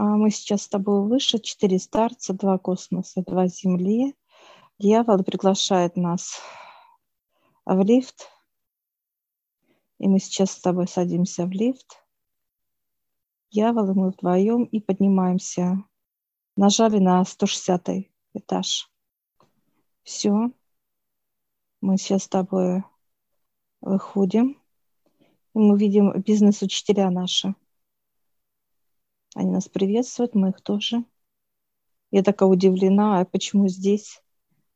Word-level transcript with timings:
А 0.00 0.16
мы 0.16 0.30
сейчас 0.30 0.62
с 0.62 0.68
тобой 0.68 1.08
выше, 1.08 1.40
четыре 1.40 1.80
старца, 1.80 2.32
два 2.32 2.56
космоса, 2.56 3.24
два 3.26 3.48
Земли. 3.48 4.14
Дьявол 4.78 5.24
приглашает 5.24 5.96
нас 5.96 6.38
в 7.64 7.82
лифт. 7.82 8.30
И 9.98 10.06
мы 10.06 10.20
сейчас 10.20 10.52
с 10.52 10.60
тобой 10.60 10.86
садимся 10.86 11.46
в 11.46 11.50
лифт. 11.50 12.00
Дьявол 13.50 13.90
и 13.90 13.94
мы 13.94 14.10
вдвоем 14.10 14.62
и 14.66 14.78
поднимаемся. 14.78 15.82
Нажали 16.54 17.00
на 17.00 17.24
160 17.24 17.88
этаж. 18.34 18.92
Все. 20.04 20.52
Мы 21.80 21.98
сейчас 21.98 22.22
с 22.22 22.28
тобой 22.28 22.84
выходим. 23.80 24.62
И 25.56 25.58
мы 25.58 25.76
видим 25.76 26.12
бизнес-учителя 26.22 27.10
наши. 27.10 27.56
Они 29.38 29.52
нас 29.52 29.68
приветствуют, 29.68 30.34
мы 30.34 30.48
их 30.48 30.60
тоже. 30.62 31.04
Я 32.10 32.24
такая 32.24 32.48
удивлена, 32.48 33.20
а 33.20 33.24
почему 33.24 33.68
здесь? 33.68 34.20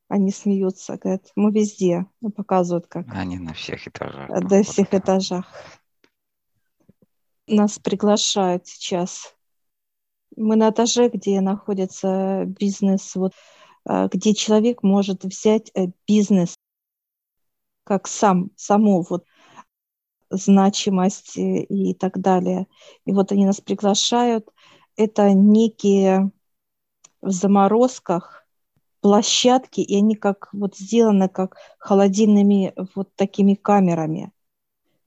Они 0.07 0.31
смеются, 0.31 0.97
говорят, 0.97 1.33
мы 1.35 1.51
везде, 1.51 2.05
ну, 2.21 2.31
показывают 2.31 2.87
как. 2.87 3.05
Они 3.09 3.37
на 3.37 3.53
всех 3.53 3.85
этажах. 3.85 4.29
На 4.29 4.39
ну, 4.39 4.63
всех 4.63 4.89
вот 4.89 5.01
этажах. 5.01 5.51
Нас 7.45 7.77
приглашают 7.77 8.65
сейчас. 8.65 9.35
Мы 10.37 10.55
на 10.55 10.69
этаже, 10.69 11.09
где 11.09 11.41
находится 11.41 12.45
бизнес, 12.45 13.15
вот, 13.15 13.33
а, 13.83 14.07
где 14.07 14.33
человек 14.33 14.81
может 14.81 15.25
взять 15.25 15.71
э, 15.75 15.87
бизнес 16.07 16.55
как 17.83 18.07
сам, 18.07 18.49
само 18.55 19.01
вот 19.01 19.25
значимость 20.35 21.37
и 21.37 21.93
так 21.93 22.19
далее. 22.19 22.67
И 23.05 23.11
вот 23.11 23.31
они 23.31 23.45
нас 23.45 23.61
приглашают. 23.61 24.49
Это 24.95 25.33
некие 25.33 26.31
в 27.21 27.31
заморозках 27.31 28.45
площадки, 29.01 29.81
и 29.81 29.97
они 29.97 30.15
как 30.15 30.49
вот 30.53 30.77
сделаны 30.77 31.27
как 31.27 31.57
холодильными 31.77 32.73
вот 32.95 33.09
такими 33.15 33.53
камерами. 33.53 34.31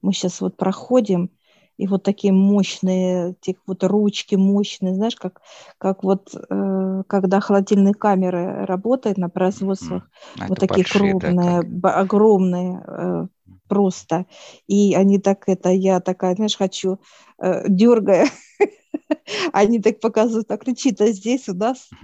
Мы 0.01 0.13
сейчас 0.13 0.41
вот 0.41 0.55
проходим, 0.55 1.31
и 1.77 1.87
вот 1.87 2.03
такие 2.03 2.33
мощные, 2.33 3.31
эти 3.31 3.57
вот 3.67 3.83
ручки 3.83 4.35
мощные, 4.35 4.95
знаешь, 4.95 5.15
как, 5.15 5.41
как 5.77 6.03
вот 6.03 6.33
э, 6.35 7.03
когда 7.07 7.39
холодильные 7.39 7.93
камеры 7.93 8.65
работают 8.65 9.17
на 9.17 9.29
производствах, 9.29 10.03
mm-hmm. 10.03 10.45
вот 10.47 10.59
такие 10.59 10.83
большие, 10.83 11.11
крупные, 11.11 11.61
да, 11.63 11.89
как... 11.89 11.97
огромные 11.97 12.83
э, 12.85 13.27
просто. 13.67 14.25
И 14.67 14.95
они 14.95 15.19
так 15.19 15.47
это, 15.47 15.69
я 15.69 15.99
такая, 15.99 16.35
знаешь, 16.35 16.57
хочу, 16.57 16.99
э, 17.41 17.63
дергая, 17.67 18.29
они 19.53 19.81
так 19.81 19.99
показывают, 19.99 20.47
так 20.47 20.63
ключи-то 20.63 21.11
здесь 21.11 21.49
у 21.49 21.53
нас. 21.53 21.89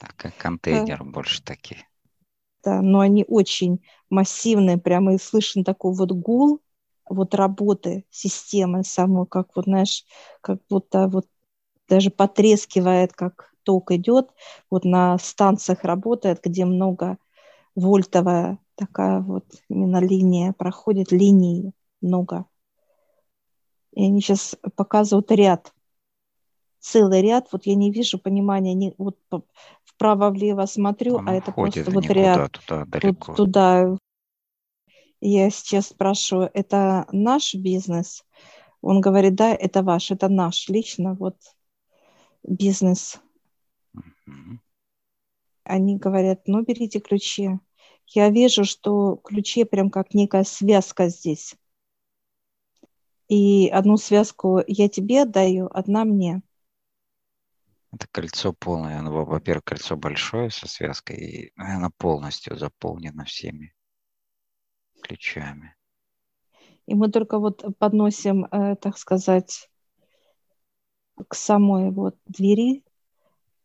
Так, 0.00 0.16
как 0.16 0.36
контейнер 0.36 1.04
больше 1.04 1.42
такие. 1.42 1.86
Да, 2.64 2.82
но 2.82 3.00
они 3.00 3.24
очень 3.26 3.84
массивные, 4.10 4.78
прямо 4.78 5.14
и 5.14 5.18
слышно 5.18 5.64
такой 5.64 5.94
вот 5.94 6.12
гул, 6.12 6.60
вот 7.08 7.34
работы 7.34 8.04
системы 8.10 8.84
самой, 8.84 9.26
как 9.26 9.54
вот, 9.54 9.64
знаешь, 9.66 10.04
как 10.40 10.60
будто 10.68 11.08
вот 11.08 11.26
даже 11.88 12.10
потрескивает, 12.10 13.12
как 13.12 13.52
ток 13.64 13.90
идет, 13.92 14.30
вот 14.70 14.84
на 14.84 15.18
станциях 15.18 15.84
работает, 15.84 16.40
где 16.44 16.64
много 16.64 17.18
вольтовая 17.74 18.58
такая 18.74 19.20
вот 19.20 19.44
именно 19.68 19.98
линия, 19.98 20.52
проходит 20.52 21.12
линии 21.12 21.72
много. 22.00 22.46
И 23.92 24.04
они 24.04 24.20
сейчас 24.20 24.56
показывают 24.74 25.30
ряд, 25.30 25.72
целый 26.82 27.22
ряд, 27.22 27.48
вот 27.52 27.66
я 27.66 27.74
не 27.74 27.90
вижу 27.90 28.18
понимания, 28.18 28.74
не, 28.74 28.94
вот 28.98 29.18
вправо-влево 29.84 30.66
смотрю, 30.66 31.16
Он 31.16 31.28
а 31.28 31.34
это 31.34 31.52
просто 31.52 31.90
вот 31.90 32.06
ряд 32.06 32.52
туда, 32.52 32.84
далеко. 32.86 33.34
туда. 33.34 33.96
Я 35.20 35.50
сейчас 35.50 35.86
спрашиваю, 35.88 36.50
это 36.52 37.06
наш 37.12 37.54
бизнес? 37.54 38.24
Он 38.80 39.00
говорит, 39.00 39.36
да, 39.36 39.54
это 39.54 39.82
ваш, 39.82 40.10
это 40.10 40.28
наш 40.28 40.68
лично 40.68 41.14
вот 41.14 41.36
бизнес. 42.42 43.20
Они 45.62 45.96
говорят, 45.96 46.48
ну 46.48 46.62
берите 46.64 46.98
ключи 46.98 47.60
я 48.14 48.30
вижу, 48.30 48.64
что 48.64 49.16
ключи 49.16 49.64
прям 49.64 49.90
как 49.90 50.14
некая 50.14 50.44
связка 50.44 51.08
здесь. 51.08 51.56
И 53.28 53.68
одну 53.68 53.96
связку 53.96 54.60
я 54.66 54.88
тебе 54.88 55.22
отдаю, 55.22 55.68
одна 55.72 56.04
мне. 56.04 56.42
Это 57.92 58.06
кольцо 58.10 58.52
полное. 58.52 58.98
Оно, 58.98 59.24
во-первых, 59.24 59.64
кольцо 59.64 59.96
большое 59.96 60.50
со 60.50 60.66
связкой, 60.66 61.16
и 61.16 61.52
оно 61.56 61.90
полностью 61.96 62.56
заполнено 62.56 63.24
всеми 63.24 63.74
ключами. 65.02 65.76
И 66.86 66.94
мы 66.94 67.10
только 67.10 67.38
вот 67.38 67.64
подносим, 67.78 68.46
э, 68.46 68.76
так 68.76 68.98
сказать, 68.98 69.70
к 71.28 71.34
самой 71.34 71.90
вот 71.90 72.16
двери 72.26 72.84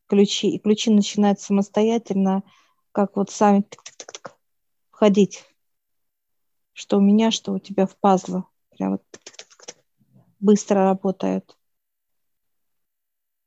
ключи, 0.08 0.50
и 0.50 0.60
ключи 0.60 0.92
начинают 0.92 1.40
самостоятельно, 1.40 2.44
как 2.92 3.16
вот 3.16 3.30
сами 3.30 3.66
входить. 4.98 5.46
Что 6.74 6.98
у 6.98 7.02
меня, 7.02 7.30
что 7.30 7.54
у 7.54 7.60
тебя 7.60 7.86
в 7.86 7.96
пазлы. 7.98 8.46
Прям 8.72 8.94
вот 8.94 9.04
быстро 10.40 10.86
работают. 10.86 11.56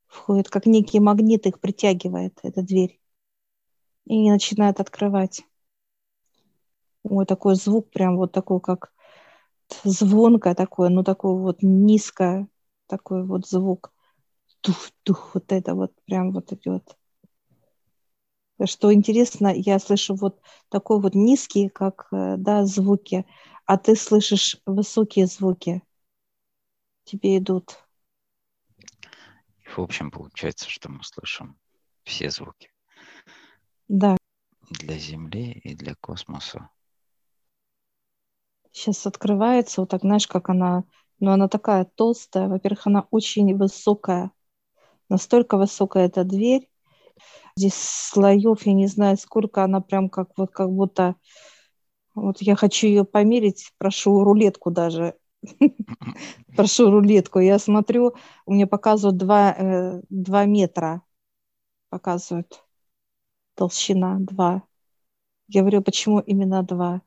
Входит, 0.06 0.48
как 0.48 0.66
некий 0.66 1.00
магнит 1.00 1.46
их 1.46 1.58
притягивает, 1.58 2.38
эта 2.44 2.62
дверь. 2.62 3.00
И 4.04 4.30
начинает 4.30 4.78
открывать. 4.78 5.42
Ой, 7.02 7.26
такой 7.26 7.56
звук 7.56 7.90
прям 7.90 8.16
вот 8.16 8.30
такой, 8.30 8.60
как 8.60 8.92
звонкое 9.82 10.54
такое, 10.54 10.88
ну 10.88 11.02
такой 11.02 11.36
вот 11.36 11.62
низкое, 11.62 12.46
такой 12.86 13.24
вот 13.24 13.48
звук. 13.48 13.92
Тух-тух, 14.60 15.34
вот 15.34 15.50
это 15.50 15.74
вот 15.74 15.92
прям 16.04 16.30
вот 16.32 16.52
идет. 16.52 16.96
Что 18.66 18.92
интересно, 18.92 19.52
я 19.54 19.78
слышу 19.78 20.14
вот 20.14 20.40
такой 20.68 21.00
вот 21.00 21.14
низкие, 21.14 21.70
как 21.70 22.08
э, 22.12 22.36
да, 22.36 22.66
звуки, 22.66 23.24
а 23.64 23.78
ты 23.78 23.96
слышишь 23.96 24.58
высокие 24.66 25.26
звуки. 25.26 25.82
Тебе 27.04 27.38
идут. 27.38 27.78
В 29.64 29.80
общем, 29.80 30.10
получается, 30.10 30.68
что 30.68 30.90
мы 30.90 31.02
слышим 31.04 31.58
все 32.04 32.30
звуки. 32.30 32.70
Да. 33.88 34.16
Для 34.68 34.98
Земли 34.98 35.52
и 35.52 35.74
для 35.74 35.94
космоса. 35.94 36.68
Сейчас 38.72 39.06
открывается, 39.06 39.80
вот 39.80 39.90
так, 39.90 40.02
знаешь, 40.02 40.28
как 40.28 40.48
она, 40.48 40.84
ну, 41.18 41.32
она 41.32 41.48
такая 41.48 41.84
толстая. 41.84 42.48
Во-первых, 42.48 42.86
она 42.86 43.06
очень 43.10 43.56
высокая. 43.56 44.30
Настолько 45.08 45.56
высокая 45.56 46.06
эта 46.06 46.22
дверь, 46.24 46.69
Здесь 47.56 47.74
слоев, 47.74 48.66
я 48.66 48.72
не 48.72 48.86
знаю, 48.86 49.16
сколько 49.16 49.64
она 49.64 49.80
прям 49.80 50.08
как 50.08 50.30
вот 50.36 50.50
как 50.52 50.70
будто... 50.70 51.16
Вот 52.14 52.42
я 52.42 52.56
хочу 52.56 52.86
ее 52.86 53.04
померить, 53.04 53.72
прошу 53.78 54.24
рулетку 54.24 54.70
даже. 54.70 55.14
Прошу 56.56 56.90
рулетку. 56.90 57.38
Я 57.38 57.58
смотрю, 57.58 58.14
у 58.46 58.52
меня 58.52 58.66
показывают 58.66 59.16
2, 59.16 60.02
2 60.08 60.42
э, 60.42 60.46
метра. 60.46 61.02
Показывают. 61.88 62.64
Толщина 63.54 64.18
2. 64.20 64.62
Я 65.48 65.60
говорю, 65.62 65.82
почему 65.82 66.20
именно 66.20 66.62
2? 66.62 67.00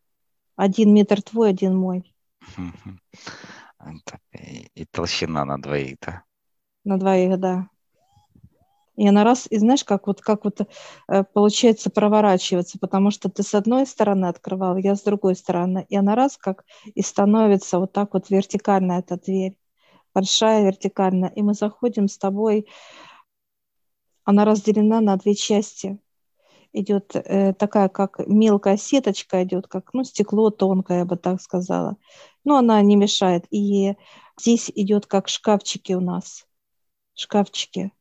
Один 0.55 0.93
метр 0.93 1.21
твой, 1.21 1.49
один 1.49 1.75
мой. 1.75 2.13
И 4.75 4.85
толщина 4.85 5.45
на 5.45 5.61
двоих, 5.61 5.97
да? 6.01 6.23
На 6.83 6.97
двоих, 6.97 7.39
да. 7.39 7.69
И 8.95 9.07
она 9.07 9.23
раз, 9.23 9.47
и 9.49 9.57
знаешь, 9.57 9.83
как 9.83 10.05
вот, 10.07 10.21
как 10.21 10.43
вот 10.45 10.61
э, 10.61 11.23
получается 11.23 11.89
проворачиваться, 11.89 12.77
потому 12.77 13.09
что 13.09 13.27
ты 13.29 13.41
с 13.41 13.55
одной 13.55 13.87
стороны 13.87 14.27
открывал, 14.27 14.77
я 14.77 14.95
с 14.95 15.01
другой 15.01 15.35
стороны. 15.35 15.85
И 15.89 15.95
она 15.95 16.15
раз 16.15 16.37
как 16.37 16.63
и 16.85 17.01
становится 17.01 17.79
вот 17.79 17.91
так 17.91 18.13
вот 18.13 18.29
вертикально 18.29 18.93
эта 18.93 19.17
дверь, 19.17 19.57
большая 20.13 20.65
вертикальная. 20.65 21.29
И 21.29 21.41
мы 21.41 21.55
заходим 21.55 22.07
с 22.07 22.17
тобой, 22.19 22.67
она 24.25 24.45
разделена 24.45 25.01
на 25.01 25.17
две 25.17 25.33
части. 25.33 25.99
Идет 26.71 27.15
э, 27.15 27.53
такая, 27.53 27.89
как 27.89 28.19
мелкая 28.27 28.77
сеточка 28.77 29.43
идет, 29.43 29.67
как, 29.67 29.93
ну, 29.93 30.03
стекло 30.03 30.51
тонкое, 30.51 30.99
я 30.99 31.05
бы 31.05 31.17
так 31.17 31.41
сказала. 31.41 31.97
Но 32.43 32.57
она 32.57 32.81
не 32.83 32.95
мешает. 32.95 33.45
И 33.49 33.95
здесь 34.39 34.71
идет 34.75 35.07
как 35.07 35.29
шкафчики 35.29 35.93
у 35.93 35.99
нас, 35.99 36.45
шкафчики 37.15 37.91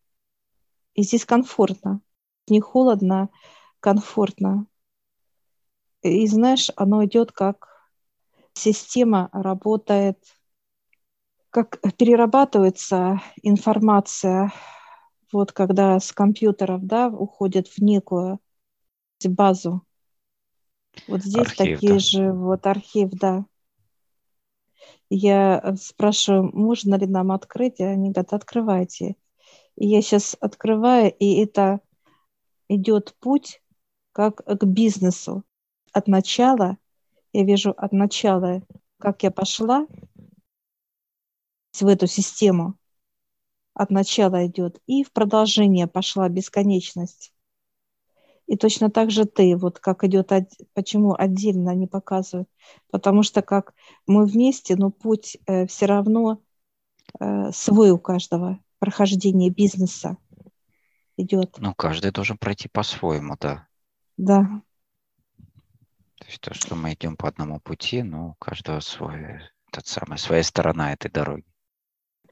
и 0.95 1.03
здесь 1.03 1.25
комфортно. 1.25 2.01
Не 2.49 2.61
холодно, 2.61 3.31
комфортно. 3.81 4.67
И 6.03 6.27
знаешь, 6.27 6.71
оно 6.77 7.05
идет 7.05 7.33
как 7.33 7.69
система 8.55 9.31
работает, 9.33 10.19
как 11.51 11.81
перерабатывается 11.97 13.23
информация 13.43 14.53
вот 15.33 15.53
когда 15.53 15.99
с 15.99 16.13
компьютеров, 16.13 16.85
да, 16.85 17.09
уходят 17.09 17.67
в 17.67 17.79
некую 17.79 18.39
базу. 19.25 19.83
Вот 21.09 21.23
здесь 21.23 21.49
архив, 21.49 21.57
такие 21.57 21.93
да. 21.95 21.99
же, 21.99 22.33
вот 22.33 22.67
архив, 22.67 23.11
да. 23.13 23.47
Я 25.09 25.75
спрашиваю, 25.77 26.51
можно 26.55 26.97
ли 26.97 27.07
нам 27.07 27.33
открыть, 27.33 27.81
и 27.81 27.85
они 27.85 28.11
говорят, 28.11 28.33
открывайте. 28.33 29.17
И 29.77 29.87
я 29.87 30.03
сейчас 30.03 30.37
открываю, 30.41 31.13
и 31.19 31.37
это 31.43 31.81
идет 32.69 33.15
путь 33.21 33.63
как 34.13 34.45
к 34.45 34.65
бизнесу. 34.65 35.45
От 35.93 36.09
начала, 36.09 36.79
я 37.33 37.45
вижу 37.45 37.73
от 37.77 37.93
начала, 37.93 38.63
как 38.99 39.23
я 39.23 39.31
пошла 39.31 39.87
в 41.81 41.87
эту 41.87 42.07
систему, 42.07 42.77
от 43.75 43.91
начала 43.91 44.47
идет, 44.47 44.81
и 44.87 45.03
в 45.03 45.13
продолжение 45.13 45.87
пошла 45.87 46.29
бесконечность. 46.29 47.33
И 48.47 48.57
точно 48.57 48.91
так 48.91 49.11
же 49.11 49.25
ты, 49.25 49.57
вот 49.57 49.79
как 49.79 50.05
идет, 50.05 50.31
почему 50.75 51.15
отдельно 51.17 51.75
не 51.75 51.87
показывают, 51.87 52.49
потому 52.91 53.23
что 53.23 53.41
как 53.41 53.75
мы 54.07 54.27
вместе, 54.27 54.77
но 54.77 54.91
путь 54.91 55.39
э, 55.47 55.67
все 55.67 55.87
равно 55.87 56.43
э, 57.19 57.51
свой 57.53 57.91
у 57.93 57.99
каждого, 57.99 58.59
прохождение 58.83 59.49
бизнеса 59.49 60.17
идет. 61.17 61.55
Ну, 61.59 61.73
каждый 61.73 62.11
должен 62.11 62.37
пройти 62.37 62.69
по-своему, 62.69 63.37
да. 63.39 63.69
Да. 64.17 64.61
То 66.19 66.27
есть 66.27 66.41
то, 66.41 66.53
что 66.53 66.75
мы 66.75 66.95
идем 66.95 67.17
по 67.17 67.29
одному 67.29 67.61
пути, 67.61 68.03
но 68.03 68.31
у 68.31 68.35
каждого 68.41 68.81
свой, 68.81 69.39
тот 69.71 69.87
самый, 69.87 70.19
своя 70.19 70.43
сторона 70.43 70.93
этой 70.93 71.13
дороги. 71.13 71.45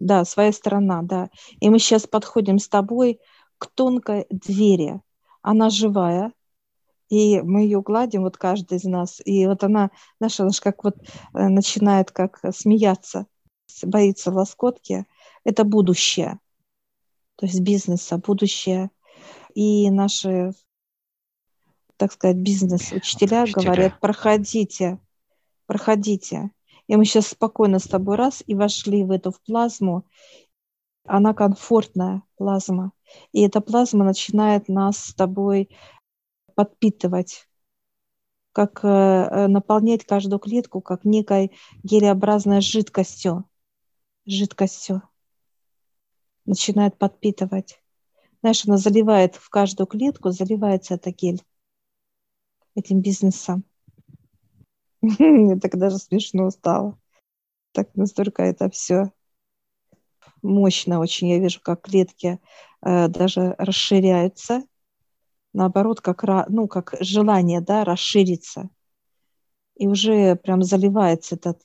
Да, 0.00 0.25
своя 0.25 0.50
сторона, 0.50 1.02
да. 1.02 1.31
И 1.61 1.70
мы 1.70 1.79
сейчас 1.79 2.08
подходим 2.08 2.58
с 2.58 2.69
тобой 2.69 3.20
к 3.58 3.69
тонкой 3.69 4.26
двери. 4.29 5.00
Она 5.43 5.70
живая, 5.70 6.32
и 7.11 7.41
мы 7.43 7.62
ее 7.62 7.81
гладим, 7.81 8.23
вот 8.23 8.37
каждый 8.37 8.79
из 8.79 8.85
нас. 8.85 9.23
И 9.25 9.47
вот 9.47 9.62
она, 9.62 9.93
наша, 10.19 10.43
она 10.43 10.50
как 10.61 10.82
вот 10.82 10.97
э, 10.99 11.47
начинает 11.47 12.11
как 12.11 12.41
смеяться, 12.52 13.26
боится 13.85 14.32
лоскотки. 14.32 15.06
Это 15.44 15.64
будущее, 15.64 16.38
то 17.37 17.46
есть 17.46 17.60
бизнеса, 17.60 18.19
будущее. 18.19 18.90
И 19.54 19.90
наши, 19.90 20.52
так 21.96 22.12
сказать, 22.12 22.37
бизнес-учителя 22.37 23.46
говорят, 23.46 23.98
проходите, 24.00 24.98
проходите. 25.66 26.50
И 26.87 26.96
мы 26.96 27.04
сейчас 27.04 27.28
спокойно 27.28 27.78
с 27.78 27.84
тобой 27.84 28.16
раз 28.16 28.42
и 28.46 28.54
вошли 28.54 29.04
в 29.04 29.10
эту 29.10 29.31
в 29.31 29.40
плазму. 29.42 30.04
Она 31.04 31.34
комфортная 31.34 32.22
плазма. 32.37 32.92
И 33.32 33.42
эта 33.42 33.60
плазма 33.60 34.04
начинает 34.04 34.69
нас 34.69 34.98
с 34.98 35.14
тобой 35.14 35.70
подпитывать, 36.54 37.48
как 38.52 38.81
э, 38.82 39.46
наполнять 39.46 40.04
каждую 40.04 40.40
клетку, 40.40 40.81
как 40.81 41.04
некой 41.04 41.52
гелеобразной 41.82 42.60
жидкостью. 42.60 43.44
Жидкостью. 44.26 45.02
Начинает 46.50 46.99
подпитывать. 46.99 47.81
Знаешь, 48.41 48.67
она 48.67 48.76
заливает 48.76 49.37
в 49.37 49.49
каждую 49.50 49.87
клетку, 49.87 50.32
заливается 50.32 50.94
эта 50.94 51.12
гель 51.12 51.44
этим 52.75 53.00
бизнесом. 53.00 53.62
Мне 55.00 55.61
так 55.61 55.79
даже 55.79 55.99
смешно 55.99 56.50
стало. 56.50 56.99
Так 57.70 57.94
настолько 57.94 58.43
это 58.43 58.69
все 58.69 59.12
мощно 60.43 60.99
очень. 60.99 61.29
Я 61.29 61.38
вижу, 61.38 61.61
как 61.62 61.82
клетки 61.82 62.41
э, 62.82 63.06
даже 63.06 63.55
расширяются. 63.56 64.64
Наоборот, 65.52 66.00
как, 66.00 66.25
ну, 66.49 66.67
как 66.67 66.97
желание 66.99 67.61
да, 67.61 67.85
расшириться. 67.85 68.70
И 69.76 69.87
уже 69.87 70.35
прям 70.35 70.64
заливается 70.64 71.37
этот 71.37 71.62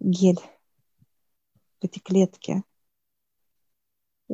гель 0.00 0.40
в 1.80 1.84
эти 1.84 2.00
клетки. 2.00 2.64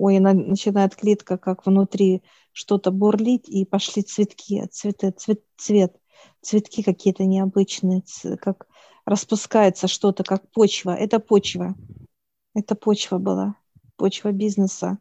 Ой, 0.03 0.19
начинает 0.19 0.97
клетка 0.97 1.37
как 1.37 1.67
внутри 1.67 2.23
что-то 2.53 2.91
бурлить, 2.91 3.47
и 3.51 3.67
пошли 3.67 4.03
цветки, 4.03 4.67
цветы, 4.69 5.11
цвет, 5.11 5.43
цвет 5.59 5.95
цветки 6.41 6.83
какие-то 6.83 7.25
необычные, 7.27 8.03
как 8.41 8.67
распускается 9.05 9.89
что-то, 9.89 10.25
как 10.25 10.51
почва. 10.53 10.97
Это 10.97 11.21
почва. 11.21 11.75
Это 12.55 12.75
почва 12.77 13.19
была, 13.19 13.57
почва 13.97 14.33
бизнеса. 14.33 14.97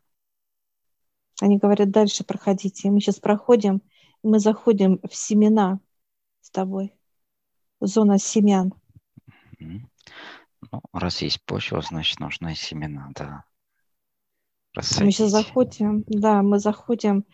Они 1.39 1.57
говорят, 1.57 1.91
дальше 1.91 2.25
проходите. 2.25 2.91
Мы 2.91 2.99
сейчас 2.99 3.21
проходим, 3.21 3.81
мы 4.21 4.39
заходим 4.39 4.99
в 5.09 5.15
семена 5.15 5.79
с 6.41 6.51
тобой. 6.51 6.93
Зона 7.79 8.19
семян. 8.19 8.73
Ну, 9.59 10.81
раз 10.91 11.21
есть 11.21 11.41
почва, 11.45 11.81
значит, 11.81 12.19
нужны 12.19 12.53
семена, 12.53 13.07
да. 13.15 13.45
Рассадить. 14.73 15.05
Мы 15.05 15.11
сейчас 15.11 15.31
заходим, 15.31 16.03
да, 16.07 16.41
мы 16.41 16.59
заходим 16.59 17.25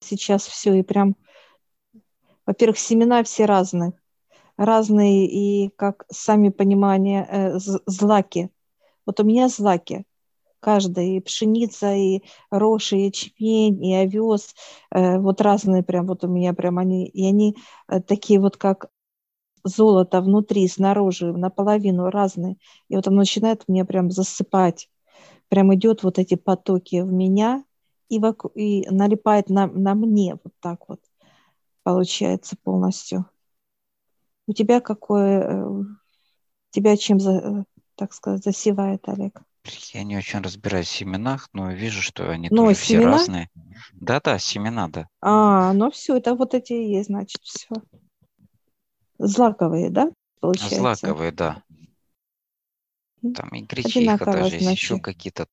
сейчас 0.00 0.46
все, 0.46 0.74
и 0.74 0.82
прям 0.82 1.16
во-первых, 2.46 2.78
семена 2.78 3.22
все 3.24 3.44
разные. 3.44 3.92
Разные 4.56 5.26
и, 5.26 5.68
как 5.76 6.06
сами 6.10 6.48
понимания, 6.48 7.26
э, 7.30 7.58
злаки. 7.58 8.50
Вот 9.04 9.20
у 9.20 9.24
меня 9.24 9.48
злаки. 9.48 10.04
Каждая, 10.60 11.04
и 11.04 11.20
пшеница, 11.20 11.92
и 11.92 12.22
рожь, 12.50 12.92
и 12.92 13.06
ячмень, 13.06 13.84
и 13.84 13.94
овес. 13.94 14.54
Э, 14.90 15.18
вот 15.18 15.40
разные 15.40 15.82
прям, 15.82 16.06
вот 16.06 16.24
у 16.24 16.28
меня 16.28 16.54
прям 16.54 16.78
они. 16.78 17.06
И 17.06 17.26
они 17.26 17.56
э, 17.88 18.00
такие 18.00 18.40
вот, 18.40 18.56
как 18.56 18.88
золото 19.64 20.20
внутри, 20.20 20.66
снаружи, 20.68 21.32
наполовину 21.32 22.10
разные. 22.10 22.56
И 22.88 22.96
вот 22.96 23.06
оно 23.08 23.18
начинает 23.18 23.64
мне 23.68 23.84
прям 23.84 24.10
засыпать. 24.10 24.88
Прям 25.48 25.74
идет 25.74 26.02
вот 26.02 26.18
эти 26.18 26.34
потоки 26.34 27.00
в 27.00 27.12
меня 27.12 27.64
и, 28.08 28.18
вокруг, 28.18 28.52
и 28.56 28.86
налипает 28.90 29.48
на, 29.48 29.66
на 29.66 29.94
мне 29.94 30.34
вот 30.42 30.52
так 30.60 30.88
вот 30.88 31.00
получается 31.82 32.56
полностью. 32.62 33.26
У 34.48 34.52
тебя 34.52 34.80
какое, 34.80 35.40
э, 35.42 35.84
тебя 36.70 36.96
чем, 36.96 37.20
за, 37.20 37.64
так 37.94 38.12
сказать, 38.12 38.44
засевает, 38.44 39.08
Олег? 39.08 39.42
Я 39.92 40.04
не 40.04 40.16
очень 40.16 40.40
разбираюсь 40.40 40.86
в 40.86 40.90
семенах, 40.90 41.48
но 41.52 41.72
вижу, 41.72 42.02
что 42.02 42.30
они 42.30 42.48
но 42.50 42.56
ну, 42.56 42.68
тоже 42.68 42.80
семена? 42.80 43.02
все 43.02 43.10
разные. 43.10 43.50
Да-да, 43.94 44.38
семена, 44.38 44.88
да. 44.88 45.08
А, 45.20 45.72
ну 45.72 45.90
все, 45.90 46.16
это 46.16 46.34
вот 46.34 46.54
эти 46.54 46.72
и 46.72 46.92
есть, 46.92 47.08
значит, 47.08 47.42
все. 47.42 47.68
Злаковые, 49.18 49.90
да, 49.90 50.12
получается? 50.40 50.78
Злаковые, 50.78 51.32
да. 51.32 51.62
Там 53.34 53.48
и 53.50 53.62
гречиха 53.62 54.24
даже 54.24 54.56
есть, 54.56 54.70
еще 54.70 54.98
какие-то. 54.98 55.46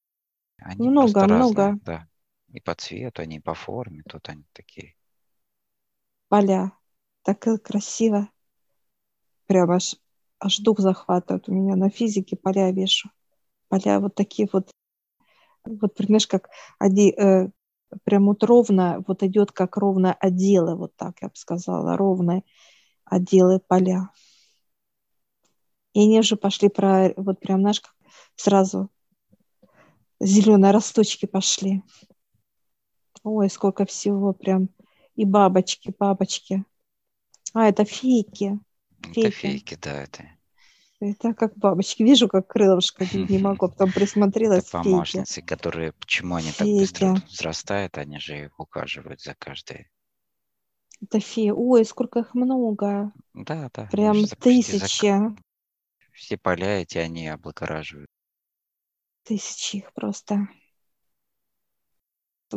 Они 0.58 0.90
много, 0.90 1.26
много. 1.26 1.80
Да. 1.84 2.08
И 2.50 2.60
по 2.60 2.76
цвету, 2.76 3.22
они 3.22 3.40
по 3.40 3.54
форме, 3.54 4.04
тут 4.08 4.30
они 4.30 4.44
такие 4.54 4.96
поля. 6.34 6.72
Так 7.22 7.46
красиво. 7.62 8.28
Прям 9.46 9.70
аж, 9.70 9.96
аж 10.40 10.58
дух 10.58 10.80
захватывает. 10.80 11.48
У 11.48 11.54
меня 11.54 11.76
на 11.76 11.92
физике 11.92 12.36
поля 12.36 12.72
вешу. 12.72 13.12
Поля 13.70 14.00
вот 14.00 14.16
такие 14.16 14.50
вот. 14.52 14.72
Вот, 15.64 15.94
понимаешь, 15.94 16.26
как 16.26 16.50
они 16.80 17.12
э, 17.12 17.50
прям 18.04 18.26
вот 18.26 18.44
ровно, 18.44 19.04
вот 19.08 19.22
идет 19.22 19.52
как 19.52 19.78
ровно 19.78 20.12
отделы, 20.12 20.76
вот 20.76 20.96
так 20.96 21.22
я 21.22 21.28
бы 21.28 21.36
сказала, 21.36 21.96
ровные 21.98 22.44
отделы 23.06 23.60
поля. 23.60 24.10
И 25.94 26.02
они 26.02 26.20
уже 26.20 26.36
пошли 26.36 26.70
про, 26.70 27.14
вот 27.18 27.40
прям, 27.40 27.62
знаешь, 27.62 27.82
как 27.82 27.94
сразу 28.36 28.90
зеленые 30.20 30.72
росточки 30.72 31.26
пошли. 31.26 31.84
Ой, 33.24 33.50
сколько 33.50 33.86
всего 33.86 34.34
прям 34.34 34.70
и 35.16 35.26
бабочки, 35.26 35.94
бабочки. 35.98 36.66
А, 37.54 37.68
это 37.68 37.86
фейки. 37.86 38.60
фейки. 39.02 39.20
Это 39.20 39.32
фейки, 39.32 39.78
да, 39.82 40.04
это. 40.04 40.30
Это 41.00 41.34
как 41.34 41.58
бабочки. 41.58 42.02
Вижу, 42.04 42.28
как 42.28 42.48
крылышко, 42.48 43.06
не 43.14 43.38
могу, 43.38 43.68
потом 43.68 43.92
присмотрелась. 43.92 44.70
Это 44.70 44.84
помощницы, 44.84 45.36
фейки. 45.36 45.48
которые, 45.48 45.92
почему 45.92 46.36
они 46.36 46.52
так 46.52 46.68
быстро 46.68 47.16
взрастают, 47.28 47.98
они 47.98 48.20
же 48.20 48.46
их 48.46 48.60
ухаживают 48.60 49.22
за 49.22 49.36
каждой. 49.36 49.90
Это 51.02 51.20
феи. 51.20 51.50
Ой, 51.50 51.84
сколько 51.86 52.20
их 52.20 52.34
много. 52.34 53.12
Да, 53.34 53.70
да. 53.74 53.90
Прям 53.92 54.26
тысячи. 54.26 55.06
За... 55.06 55.36
Все 56.14 56.38
поля 56.38 56.82
эти 56.82 56.98
они 56.98 57.28
облагораживают. 57.28 58.10
Тысячи 59.24 59.78
их 59.78 59.94
просто 59.94 60.48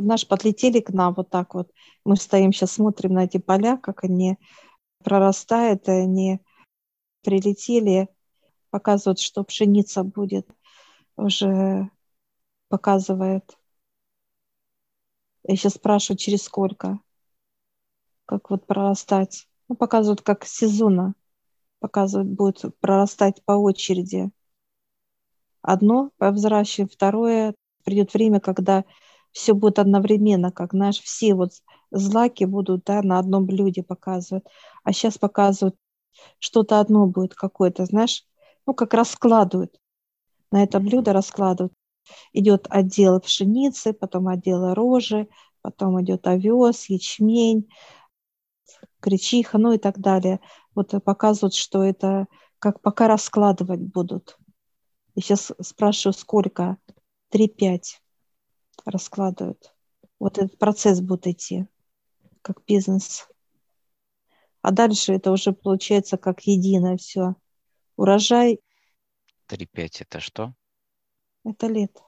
наш 0.00 0.26
подлетели 0.26 0.80
к 0.80 0.90
нам 0.90 1.14
вот 1.14 1.30
так 1.30 1.54
вот. 1.54 1.70
Мы 2.04 2.16
стоим 2.16 2.52
сейчас, 2.52 2.72
смотрим 2.72 3.14
на 3.14 3.25
эти 3.25 3.38
поля, 3.38 3.76
как 3.76 4.04
они 4.04 4.38
прорастают, 5.02 5.88
и 5.88 5.92
они 5.92 6.40
прилетели, 7.22 8.08
показывают, 8.70 9.20
что 9.20 9.44
пшеница 9.44 10.04
будет, 10.04 10.48
уже 11.16 11.90
показывает. 12.68 13.56
Я 15.44 15.56
сейчас 15.56 15.75
спрашиваю, 15.75 16.18
через 16.18 16.42
сколько? 16.42 16.98
Как 18.25 18.50
вот 18.50 18.66
прорастать? 18.66 19.48
Ну, 19.68 19.76
показывают, 19.76 20.22
как 20.22 20.44
сезона. 20.44 21.14
Показывают, 21.80 22.30
будет 22.30 22.62
прорастать 22.80 23.45
по 23.45 23.52
очереди. 23.52 24.30
Одно 25.62 26.11
по 26.16 26.30
взращиванию, 26.30 26.92
второе 26.92 27.54
придет 27.85 28.14
время, 28.14 28.40
когда 28.40 28.85
все 29.33 29.52
будет 29.52 29.78
одновременно, 29.78 30.50
как, 30.50 30.73
знаешь, 30.73 31.00
все 31.00 31.35
вот 31.35 31.52
злаки 31.90 32.45
будут 32.45 32.85
да, 32.85 33.02
на 33.02 33.18
одном 33.18 33.47
блюде 33.47 33.83
показывать. 33.83 34.45
А 34.83 34.92
сейчас 34.92 35.18
показывают, 35.18 35.76
что-то 36.38 36.80
одно 36.80 37.06
будет 37.06 37.35
какое-то, 37.35 37.85
знаешь, 37.85 38.25
ну, 38.66 38.75
как 38.75 38.95
раскладывают. 38.95 39.78
На 40.50 40.62
это 40.62 40.80
блюдо 40.80 41.12
раскладывают. 41.12 41.75
Идет 42.33 42.66
отдел 42.71 43.21
пшеницы, 43.21 43.92
потом 43.92 44.28
отдел 44.28 44.75
рожи, 44.75 45.28
потом 45.61 46.00
идет 46.00 46.26
овес, 46.26 46.88
ячмень, 46.88 47.68
гречиха, 49.02 49.59
ну 49.59 49.73
и 49.73 49.78
так 49.78 49.99
далее. 49.99 50.40
Вот 50.76 50.92
показывают, 51.02 51.54
что 51.54 51.83
это 51.83 52.26
как 52.59 52.83
пока 52.83 53.09
раскладывать 53.09 53.80
будут. 53.80 54.38
И 55.14 55.23
сейчас 55.23 55.50
спрашиваю, 55.61 56.12
сколько? 56.12 56.76
3-5 57.33 57.99
раскладывают. 58.85 59.75
Вот 60.21 60.37
этот 60.37 60.59
процесс 60.59 61.00
будет 61.00 61.26
идти, 61.26 61.66
как 62.42 62.62
бизнес. 62.66 63.26
А 64.61 64.71
дальше 64.71 65.14
это 65.14 65.33
уже 65.33 65.52
получается 65.52 66.18
как 66.18 66.42
единое 66.42 66.99
все. 66.99 67.37
Урожай. 67.97 68.61
3-5 69.49 70.02
это 70.02 70.21
что? 70.21 70.54
Это 71.42 71.68
лет. 71.68 72.02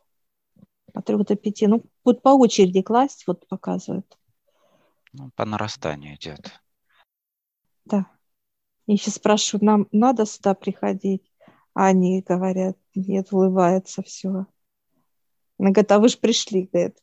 От 0.92 1.06
3 1.06 1.16
до 1.24 1.36
5. 1.36 1.62
Ну, 1.62 1.84
вот 2.04 2.20
по 2.20 2.30
очереди 2.30 2.82
класть, 2.82 3.26
вот 3.26 3.48
показывают. 3.48 4.18
Ну, 5.14 5.30
по 5.30 5.46
нарастанию 5.46 6.16
идет. 6.16 6.60
Да. 7.86 8.17
И 8.88 8.96
сейчас 8.96 9.16
спрашиваю, 9.16 9.66
нам 9.66 9.88
надо 9.92 10.24
сюда 10.24 10.54
приходить? 10.54 11.30
А 11.74 11.88
они 11.88 12.22
говорят, 12.22 12.78
нет, 12.94 13.32
улыбается 13.32 14.02
все. 14.02 14.46
Она 15.58 15.70
говорит, 15.70 15.92
а 15.92 15.98
вы 15.98 16.08
же 16.08 16.16
пришли, 16.16 16.70
говорит. 16.72 16.98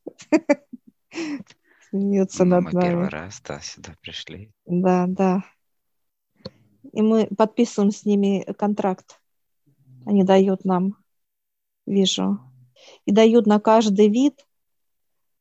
Смеется 1.89 2.43
ну, 2.43 2.55
над 2.55 2.63
мы 2.65 2.71
нами. 2.71 2.85
первый 2.85 3.09
раз, 3.09 3.39
да, 3.41 3.59
сюда 3.59 3.95
пришли. 4.01 4.51
Да, 4.65 5.05
да. 5.07 5.43
И 6.91 7.03
мы 7.03 7.27
подписываем 7.27 7.91
с 7.91 8.03
ними 8.03 8.51
контракт. 8.57 9.21
Они 10.07 10.23
дают 10.23 10.65
нам, 10.65 10.97
вижу. 11.85 12.39
И 13.05 13.11
дают 13.11 13.45
на 13.45 13.59
каждый 13.59 14.09
вид, 14.09 14.43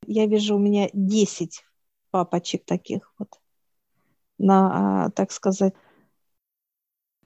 я 0.06 0.26
вижу, 0.26 0.56
у 0.56 0.58
меня 0.58 0.90
10 0.92 1.64
папочек 2.10 2.66
таких 2.66 3.14
вот 3.18 3.40
на, 4.36 5.06
а, 5.06 5.10
так 5.10 5.32
сказать, 5.32 5.74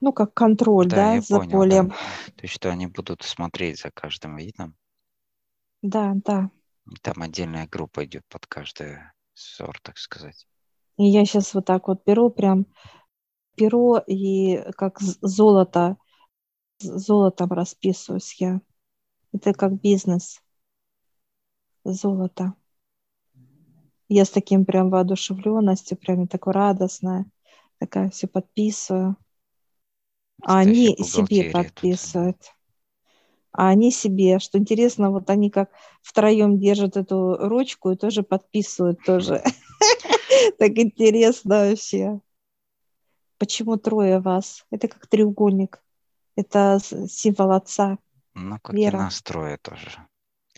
ну, 0.01 0.13
как 0.13 0.33
контроль, 0.33 0.87
да, 0.87 1.15
да 1.15 1.21
за 1.21 1.37
понял, 1.37 1.51
полем. 1.51 1.87
Да. 1.89 1.95
То 2.35 2.41
есть, 2.43 2.53
что 2.53 2.69
они 2.69 2.87
будут 2.87 3.23
смотреть 3.23 3.79
за 3.79 3.91
каждым 3.91 4.37
видом? 4.37 4.75
Да, 5.81 6.13
да. 6.25 6.49
Там 7.01 7.21
отдельная 7.21 7.67
группа 7.67 8.05
идет 8.05 8.25
под 8.27 8.47
каждый 8.47 8.97
сорт, 9.33 9.81
так 9.81 9.97
сказать. 9.97 10.47
И 10.97 11.05
я 11.05 11.25
сейчас 11.25 11.53
вот 11.53 11.65
так 11.65 11.87
вот 11.87 12.03
беру 12.05 12.29
прям 12.29 12.65
перо 13.55 13.97
и 13.97 14.71
как 14.73 14.99
золото, 15.01 15.97
золотом 16.79 17.51
расписываюсь 17.51 18.35
я. 18.39 18.61
Это 19.33 19.53
как 19.53 19.79
бизнес. 19.79 20.41
Золото. 21.83 22.53
Я 24.07 24.25
с 24.25 24.29
таким 24.29 24.65
прям 24.65 24.89
воодушевленностью, 24.89 25.97
прям 25.97 26.27
такой 26.27 26.53
радостная, 26.53 27.25
такая 27.77 28.09
все 28.09 28.27
подписываю. 28.27 29.15
А 30.43 30.59
они 30.59 30.95
себе 30.97 31.51
подписывают. 31.51 32.37
Тут. 32.37 32.53
А 33.51 33.69
они 33.69 33.91
себе, 33.91 34.39
что 34.39 34.57
интересно, 34.57 35.11
вот 35.11 35.29
они 35.29 35.49
как 35.49 35.71
втроем 36.01 36.59
держат 36.59 36.97
эту 36.97 37.35
ручку 37.37 37.91
и 37.91 37.95
тоже 37.95 38.23
подписывают 38.23 39.03
тоже. 39.03 39.43
Так 40.57 40.77
интересно 40.77 41.69
вообще. 41.69 42.21
Почему 43.39 43.77
трое 43.77 44.19
вас? 44.19 44.65
Это 44.69 44.87
как 44.87 45.07
треугольник. 45.07 45.83
Это 46.35 46.79
символ 46.79 47.51
отца. 47.51 47.97
Ну, 48.33 48.57
как 48.61 48.75
Вера. 48.75 48.97
и 48.97 48.99
нас 48.99 49.21
трое 49.21 49.57
тоже. 49.57 50.07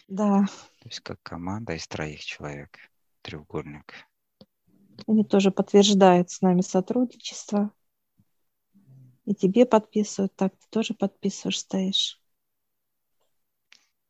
Да. 0.07 0.45
То 0.81 0.89
есть 0.89 0.99
как 0.99 1.17
команда 1.23 1.73
из 1.73 1.87
троих 1.87 2.19
человек. 2.23 2.77
Треугольник. 3.21 3.93
Они 5.07 5.23
тоже 5.23 5.51
подтверждают 5.51 6.29
с 6.29 6.41
нами 6.41 6.61
сотрудничество. 6.61 7.71
И 9.31 9.33
тебе 9.33 9.65
подписывают, 9.65 10.35
так 10.35 10.51
ты 10.57 10.65
тоже 10.69 10.93
подписываешь, 10.93 11.59
стоишь. 11.59 12.19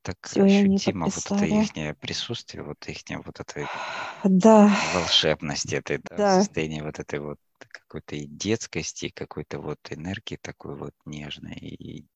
Так 0.02 0.18
Все, 0.24 0.42
ощутимо 0.42 1.06
вот 1.06 1.16
это 1.16 1.46
их 1.46 2.00
присутствие, 2.00 2.64
вот 2.64 2.88
их 2.88 3.04
вот 3.24 3.40
этой 3.40 3.68
да. 4.24 4.72
волшебности, 4.96 5.76
этой 5.76 6.00
да, 6.00 6.18
да. 6.18 6.40
состояние 6.40 6.82
вот 6.82 6.98
этой 6.98 7.20
вот 7.20 7.38
какой-то 7.60 8.16
и 8.16 8.26
детскости, 8.26 9.10
какой-то 9.10 9.60
вот 9.60 9.78
энергии 9.92 10.40
такой 10.42 10.76
вот 10.76 10.96
нежной, 11.06 11.54
и, 11.54 12.08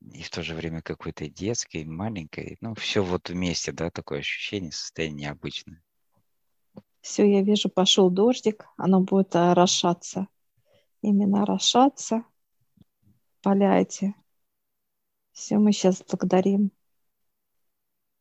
и 0.00 0.22
в 0.24 0.30
то 0.30 0.42
же 0.42 0.56
время 0.56 0.82
какой-то 0.82 1.28
детской, 1.28 1.84
маленькой. 1.84 2.58
Ну, 2.60 2.74
все 2.74 3.04
вот 3.04 3.30
вместе, 3.30 3.70
да, 3.70 3.92
такое 3.92 4.18
ощущение, 4.18 4.72
состояние 4.72 5.26
необычное. 5.26 5.84
Все, 7.00 7.30
я 7.30 7.42
вижу, 7.42 7.68
пошел 7.68 8.10
дождик, 8.10 8.66
оно 8.76 9.00
будет 9.00 9.36
орошаться 9.36 10.26
именно 11.02 11.42
орошаться. 11.42 12.24
Поляйте. 13.42 14.14
Все, 15.32 15.58
мы 15.58 15.72
сейчас 15.72 16.02
благодарим 16.02 16.70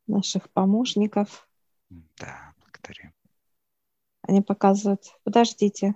наших 0.07 0.49
помощников. 0.49 1.47
Да, 1.89 2.53
благодарим. 2.59 3.13
Они 4.23 4.41
показывают, 4.41 5.03
подождите, 5.23 5.95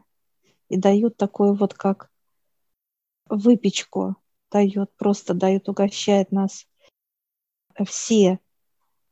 и 0.68 0.77
дают 0.77 1.18
такую 1.18 1.54
вот 1.54 1.74
как 1.74 2.12
выпечку, 3.30 4.15
дают, 4.51 4.96
просто 4.96 5.34
дают, 5.34 5.70
угощает 5.70 6.32
нас 6.32 6.68
все. 7.86 8.39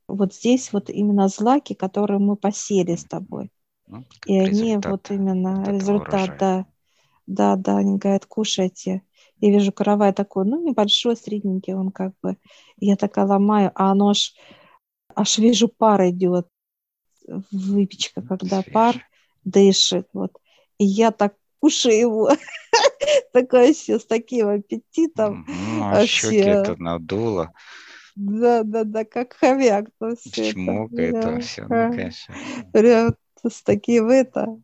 Вот 0.08 0.34
здесь 0.34 0.74
вот 0.74 0.90
именно 0.90 1.28
злаки, 1.28 1.74
которые 1.74 2.20
мы 2.20 2.36
посели 2.36 2.96
с 2.96 3.06
тобой. 3.06 3.52
Ну, 3.88 4.04
и 4.26 4.38
они 4.38 4.78
вот 4.78 5.12
именно 5.12 5.64
результат, 5.66 6.14
урожая. 6.14 6.40
да, 6.40 6.66
да, 7.28 7.56
да, 7.56 7.78
они 7.78 7.98
говорят, 7.98 8.26
кушайте. 8.26 9.02
Я 9.40 9.52
вижу 9.52 9.72
каравай 9.72 10.14
такой, 10.14 10.46
ну, 10.46 10.64
небольшой, 10.66 11.18
средненький 11.18 11.74
он 11.74 11.92
как 11.92 12.14
бы. 12.22 12.38
Я 12.78 12.96
такая 12.96 13.26
ломаю, 13.26 13.72
а 13.76 13.92
оно 13.92 14.10
аж, 14.10 14.34
аж 15.16 15.38
вижу, 15.38 15.68
пар 15.68 16.10
идет. 16.10 16.48
Выпечка, 17.52 18.22
когда 18.22 18.62
Свежий. 18.62 18.72
пар 18.72 18.96
дышит. 19.44 20.08
Вот. 20.14 20.38
И 20.78 20.86
я 20.86 21.12
так 21.12 21.36
кушаю 21.60 21.98
его. 21.98 22.32
Такое 23.34 23.74
все 23.74 24.00
с 24.00 24.06
таким 24.06 24.48
аппетитом. 24.50 25.46
Ну, 25.48 25.84
а 25.84 26.06
щеки 26.06 26.38
это 26.38 26.76
надуло. 26.82 27.54
Да, 28.16 28.64
да, 28.64 28.84
да, 28.84 29.06
как 29.06 29.34
хомяк. 29.34 29.90
Чмокает 30.32 31.16
это 31.16 31.40
все, 31.40 31.62
ну, 31.64 31.70
конечно. 31.70 32.36
Прям 32.72 33.16
с 33.46 33.62
таким 33.64 34.10
это 34.10 34.60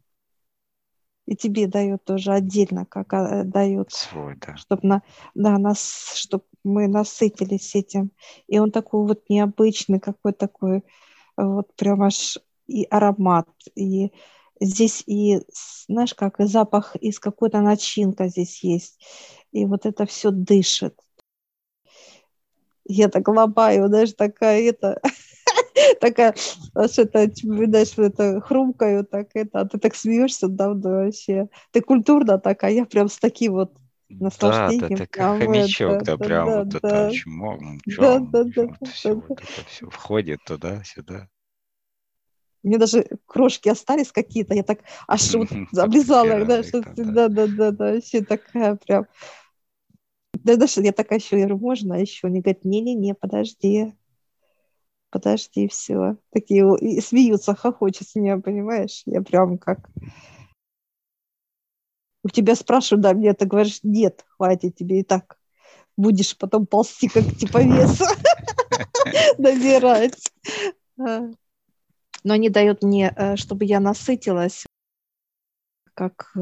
и 1.30 1.36
тебе 1.36 1.68
дает 1.68 2.04
тоже 2.06 2.32
отдельно, 2.32 2.88
как 2.88 3.14
а, 3.14 3.44
дает, 3.44 3.92
Свой, 3.92 4.36
да. 4.36 4.58
чтобы 4.58 4.88
на, 4.88 5.04
да, 5.36 5.60
нас, 5.60 6.14
чтобы 6.16 6.44
мы 6.64 6.88
насытились 6.88 7.76
этим. 7.76 8.10
И 8.48 8.58
он 8.58 8.72
такой 8.72 9.06
вот 9.06 9.30
необычный, 9.30 10.00
какой 10.00 10.34
такой, 10.34 10.84
вот 11.38 11.72
прям 11.76 12.02
аж 12.02 12.40
и 12.66 12.84
аромат, 12.90 13.48
и 13.76 14.12
здесь 14.60 15.04
и, 15.06 15.42
знаешь, 15.88 16.16
как 16.16 16.40
и 16.40 16.46
запах 16.46 16.96
из 16.96 17.20
какой-то 17.20 17.62
начинка 17.62 18.28
здесь 18.28 18.64
есть, 18.64 19.00
и 19.52 19.68
вот 19.68 19.86
это 19.86 20.08
все 20.08 20.32
дышит. 20.32 20.96
Я 22.86 23.08
так 23.08 23.28
лобаю, 23.28 23.88
знаешь, 23.88 24.14
такая 24.14 24.62
это 24.64 25.00
такая, 26.02 26.36
аж 26.74 26.98
это, 26.98 27.30
знаешь, 27.34 27.98
это 27.98 28.42
хрумкаю, 28.42 29.06
так 29.06 29.30
это, 29.34 29.62
а 29.62 29.66
ты 29.66 29.78
так 29.78 29.96
смеешься 29.96 30.48
давно 30.48 30.90
вообще. 30.90 31.50
Ты 31.72 31.82
культурно 31.82 32.40
так, 32.40 32.64
а 32.64 32.70
я 32.70 32.86
прям 32.86 33.10
с 33.10 33.18
таким 33.18 33.54
вот 33.54 33.74
наслаждением. 34.10 34.90
Да, 34.90 34.98
да, 34.98 35.06
как 35.08 35.40
хомячок, 35.40 36.04
да, 36.04 36.18
прям 36.18 36.46
да, 36.46 36.64
вот 36.64 36.68
да. 36.82 37.08
это 37.08 37.16
чмо, 37.16 37.60
да, 37.86 38.20
да, 38.20 38.44
да, 38.44 38.64
вот 38.64 38.76
да, 38.80 38.92
все, 38.92 39.16
да. 39.16 39.22
вот 39.28 39.42
это 39.42 39.66
все 39.68 39.90
входит 39.90 40.40
туда-сюда. 40.46 41.28
Мне 42.62 42.78
даже 42.78 43.08
крошки 43.26 43.70
остались 43.70 44.12
какие-то, 44.12 44.54
я 44.54 44.64
так 44.64 44.80
аж 45.08 45.34
вот 45.34 45.48
облизала, 45.78 46.44
да, 46.46 46.62
что 46.64 46.84
да, 46.98 47.30
да, 47.30 47.48
да, 47.48 47.72
да, 47.72 47.94
вообще 47.94 48.22
такая 48.22 48.76
прям. 48.76 49.08
Да, 50.44 50.56
даже 50.56 50.82
я 50.82 50.92
такая 50.92 51.20
еще, 51.20 51.38
я 51.38 51.48
говорю, 51.48 51.60
можно 51.60 51.94
еще? 51.94 52.28
Они 52.28 52.42
говорят, 52.42 52.66
не-не-не, 52.66 53.14
подожди. 53.14 53.94
Подожди, 55.10 55.68
все. 55.68 56.18
Такие 56.32 56.66
и 56.80 57.02
смеются, 57.02 57.56
хохочут 57.56 58.08
с 58.08 58.16
меня, 58.16 58.38
понимаешь? 58.38 59.04
Я 59.06 59.22
прям 59.22 59.58
как... 59.58 59.90
У 62.24 62.30
тебя 62.30 62.56
спрашивают, 62.56 63.02
да, 63.02 63.14
мне 63.14 63.34
ты 63.34 63.46
говоришь, 63.46 63.80
нет, 63.84 64.26
хватит 64.38 64.76
тебе 64.76 65.00
и 65.00 65.04
так. 65.04 65.38
Будешь 65.96 66.38
потом 66.38 66.66
ползти, 66.66 67.08
как 67.08 67.24
типа 67.36 67.64
веса, 67.64 68.06
набирать. 69.38 70.32
А. 71.00 71.30
Но 72.24 72.34
они 72.34 72.50
дают 72.50 72.84
мне, 72.84 73.14
э, 73.16 73.36
чтобы 73.38 73.66
я 73.66 73.80
насытилась, 73.80 74.66
как 75.94 76.34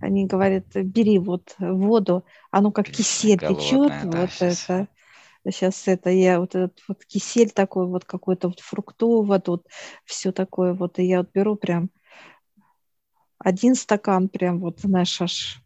они 0.00 0.26
говорят, 0.26 0.66
бери 0.74 1.18
вот 1.18 1.54
воду, 1.58 2.24
оно 2.50 2.70
как 2.70 2.86
кисель 2.86 3.38
течет, 3.38 3.88
да, 3.88 4.20
вот 4.20 4.30
сейчас. 4.30 4.64
это 4.64 4.88
сейчас 5.50 5.86
это 5.88 6.10
я 6.10 6.40
вот 6.40 6.54
этот 6.54 6.80
вот 6.88 7.04
кисель 7.04 7.50
такой 7.50 7.86
вот 7.86 8.04
какой-то 8.04 8.48
вот 8.48 8.60
фруктовый 8.60 9.40
тут 9.40 9.66
все 10.04 10.32
такое 10.32 10.74
вот 10.74 10.98
и 10.98 11.04
я 11.04 11.18
вот 11.18 11.30
беру 11.32 11.56
прям 11.56 11.90
один 13.38 13.74
стакан 13.74 14.28
прям 14.28 14.60
вот 14.60 14.80
знаешь 14.80 15.20
аж 15.20 15.64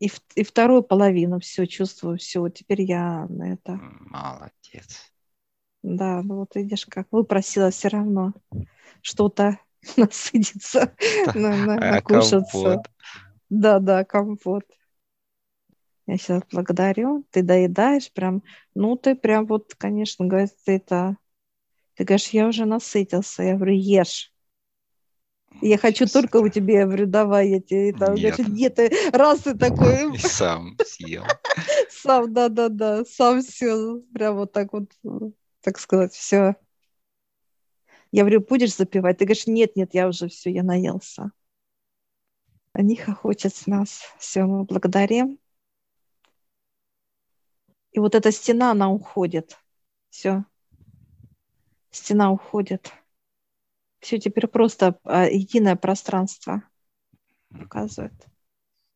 и, 0.00 0.10
и 0.34 0.44
вторую 0.44 0.82
половину 0.82 1.40
все 1.40 1.66
чувствую 1.66 2.18
все 2.18 2.48
теперь 2.48 2.82
я 2.82 3.26
на 3.28 3.52
это. 3.54 3.78
Молодец. 3.80 5.12
Да 5.82 6.22
ну 6.22 6.38
вот 6.38 6.54
видишь 6.56 6.86
как 6.86 7.06
выпросила 7.10 7.70
все 7.70 7.88
равно 7.88 8.34
что-то 9.00 9.58
насытиться 9.96 10.94
на, 11.34 11.56
на, 11.56 11.74
а 11.74 11.92
накушаться. 11.92 12.82
да 13.48 13.78
да 13.78 14.04
компот 14.04 14.64
я 16.06 16.18
сейчас 16.18 16.42
благодарю, 16.50 17.24
ты 17.30 17.42
доедаешь 17.42 18.12
прям, 18.12 18.42
ну 18.74 18.96
ты 18.96 19.14
прям 19.14 19.46
вот, 19.46 19.74
конечно, 19.74 20.26
говорит, 20.26 20.50
ты 20.64 20.72
это, 20.76 21.16
ты 21.94 22.04
говоришь, 22.04 22.28
я 22.28 22.46
уже 22.46 22.66
насытился, 22.66 23.42
я 23.42 23.54
говорю, 23.54 23.74
ешь. 23.74 24.30
Я 25.62 25.78
хочу 25.78 26.06
только 26.06 26.38
у 26.38 26.48
тебя, 26.48 26.80
я 26.80 26.86
говорю, 26.86 27.06
давай, 27.06 27.48
я 27.48 27.60
тебе 27.60 27.90
это. 27.90 28.12
Нет. 28.12 28.36
Говорит, 28.36 28.48
нет, 28.48 28.74
ты 28.74 28.90
раз 29.12 29.40
ты 29.40 29.56
такой. 29.56 30.14
И 30.14 30.18
сам 30.18 30.76
съел. 30.84 31.24
Сам, 31.90 32.32
да-да-да, 32.34 33.04
сам 33.04 33.40
все, 33.40 34.00
прям 34.12 34.36
вот 34.36 34.52
так 34.52 34.72
вот, 34.72 34.90
так 35.62 35.78
сказать, 35.78 36.12
все. 36.12 36.56
Я 38.12 38.22
говорю, 38.22 38.40
будешь 38.40 38.76
запивать? 38.76 39.18
Ты 39.18 39.24
говоришь, 39.24 39.46
нет, 39.46 39.74
нет, 39.74 39.94
я 39.94 40.06
уже 40.08 40.28
все, 40.28 40.50
я 40.50 40.62
наелся. 40.62 41.32
Они 42.72 42.96
хохочут 42.96 43.54
с 43.54 43.66
нас. 43.66 44.02
Все, 44.18 44.44
мы 44.44 44.64
благодарим. 44.64 45.38
И 47.94 48.00
вот 48.00 48.16
эта 48.16 48.32
стена, 48.32 48.72
она 48.72 48.90
уходит. 48.90 49.56
Все. 50.10 50.44
Стена 51.90 52.32
уходит. 52.32 52.92
Все 54.00 54.18
теперь 54.18 54.48
просто 54.48 54.98
а, 55.04 55.26
единое 55.26 55.76
пространство 55.76 56.64
показывает. 57.48 58.12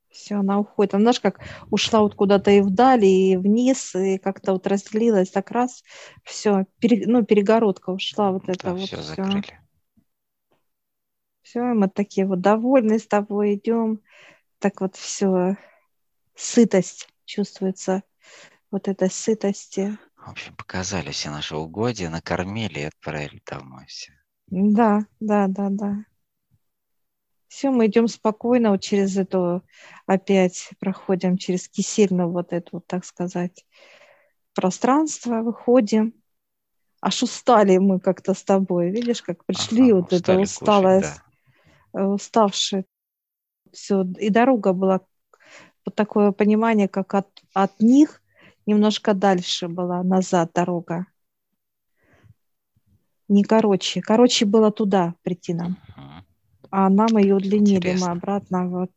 Все, 0.09 0.35
она 0.35 0.59
уходит. 0.59 0.95
Она, 0.95 1.03
знаешь, 1.03 1.21
как 1.21 1.41
ушла 1.71 2.01
вот 2.01 2.17
куда-то 2.17 2.51
и 2.51 2.61
вдали, 2.61 3.07
и 3.07 3.37
вниз, 3.37 3.95
и 3.95 4.19
как-то 4.19 4.55
вот 4.55 4.67
разделилась 4.67 5.31
так 5.31 5.53
раз. 5.53 5.85
Все, 6.25 6.67
пере, 6.81 7.07
ну, 7.07 7.25
перегородка 7.25 7.91
ушла 7.91 8.33
вот 8.33 8.49
это 8.49 8.65
да, 8.65 8.75
вот. 8.75 8.89
Все, 8.89 9.01
закрыли. 9.01 9.61
Все, 11.43 11.61
мы 11.61 11.89
такие 11.89 12.27
вот 12.27 12.41
довольны 12.41 12.99
с 12.99 13.07
тобой 13.07 13.55
идем. 13.55 14.01
Так 14.59 14.81
вот 14.81 14.97
все, 14.97 15.57
сытость 16.35 17.09
чувствуется 17.25 18.03
вот 18.71 18.89
этой 18.89 19.11
сытости. 19.11 19.97
В 20.17 20.31
общем, 20.31 20.55
показали 20.55 21.11
все 21.11 21.31
наши 21.31 21.57
угодья, 21.57 22.11
накормили 22.11 22.81
и 22.81 22.85
отправили 22.85 23.43
домой 23.47 23.85
все. 23.87 24.13
Да, 24.49 25.07
да, 25.21 25.47
да, 25.49 25.69
да. 25.71 26.05
Все, 27.49 27.71
мы 27.71 27.87
идем 27.87 28.09
спокойно 28.09 28.73
вот 28.73 28.83
через 28.83 29.17
эту, 29.17 29.63
опять 30.07 30.71
проходим 30.81 31.39
через 31.39 31.69
кисельную 31.69 32.31
вот 32.31 32.53
эту, 32.53 32.69
вот, 32.73 32.87
так 32.87 33.07
сказать, 33.07 33.65
пространство, 34.55 35.41
выходим. 35.43 36.13
Аж 37.01 37.23
устали 37.23 37.79
мы 37.79 38.01
как-то 38.01 38.35
с 38.35 38.43
тобой, 38.43 38.91
видишь, 38.91 39.23
как 39.23 39.45
пришли, 39.45 39.93
ага, 39.93 40.01
вот 40.01 40.13
это 40.13 40.39
усталое, 40.39 41.01
кушать, 41.01 41.21
да. 41.93 42.01
Э, 42.01 42.05
уставшее. 42.05 42.85
Все, 43.73 44.03
и 44.19 44.31
дорога 44.31 44.73
была 44.73 45.01
вот 45.87 45.95
такое 45.95 46.33
понимание, 46.33 46.89
как 46.89 47.15
от, 47.15 47.29
от 47.55 47.81
них 47.81 48.21
немножко 48.69 49.15
дальше 49.15 49.67
была 49.67 50.03
назад 50.03 50.51
дорога. 50.55 51.07
Не 53.29 53.43
короче. 53.43 54.01
Короче 54.03 54.45
было 54.45 54.71
туда 54.71 55.15
прийти 55.23 55.55
нам. 55.55 55.79
А 56.71 56.91
нам 56.91 57.17
ее 57.17 57.35
удлинили 57.35 57.77
Интересно. 57.77 58.07
мы 58.07 58.13
обратно 58.13 58.69
вот. 58.69 58.91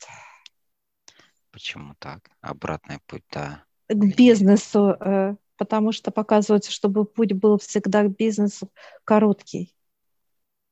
Почему 1.51 1.95
так? 1.99 2.29
Обратный 2.41 2.99
путь, 3.07 3.23
да. 3.31 3.63
К 3.87 4.15
бизнесу, 4.15 4.95
э, 4.99 5.35
потому 5.57 5.93
что 5.93 6.11
показывается, 6.11 6.71
чтобы 6.71 7.05
путь 7.05 7.33
был 7.33 7.57
всегда 7.57 8.03
к 8.03 8.15
бизнесу 8.15 8.69
короткий, 9.05 9.73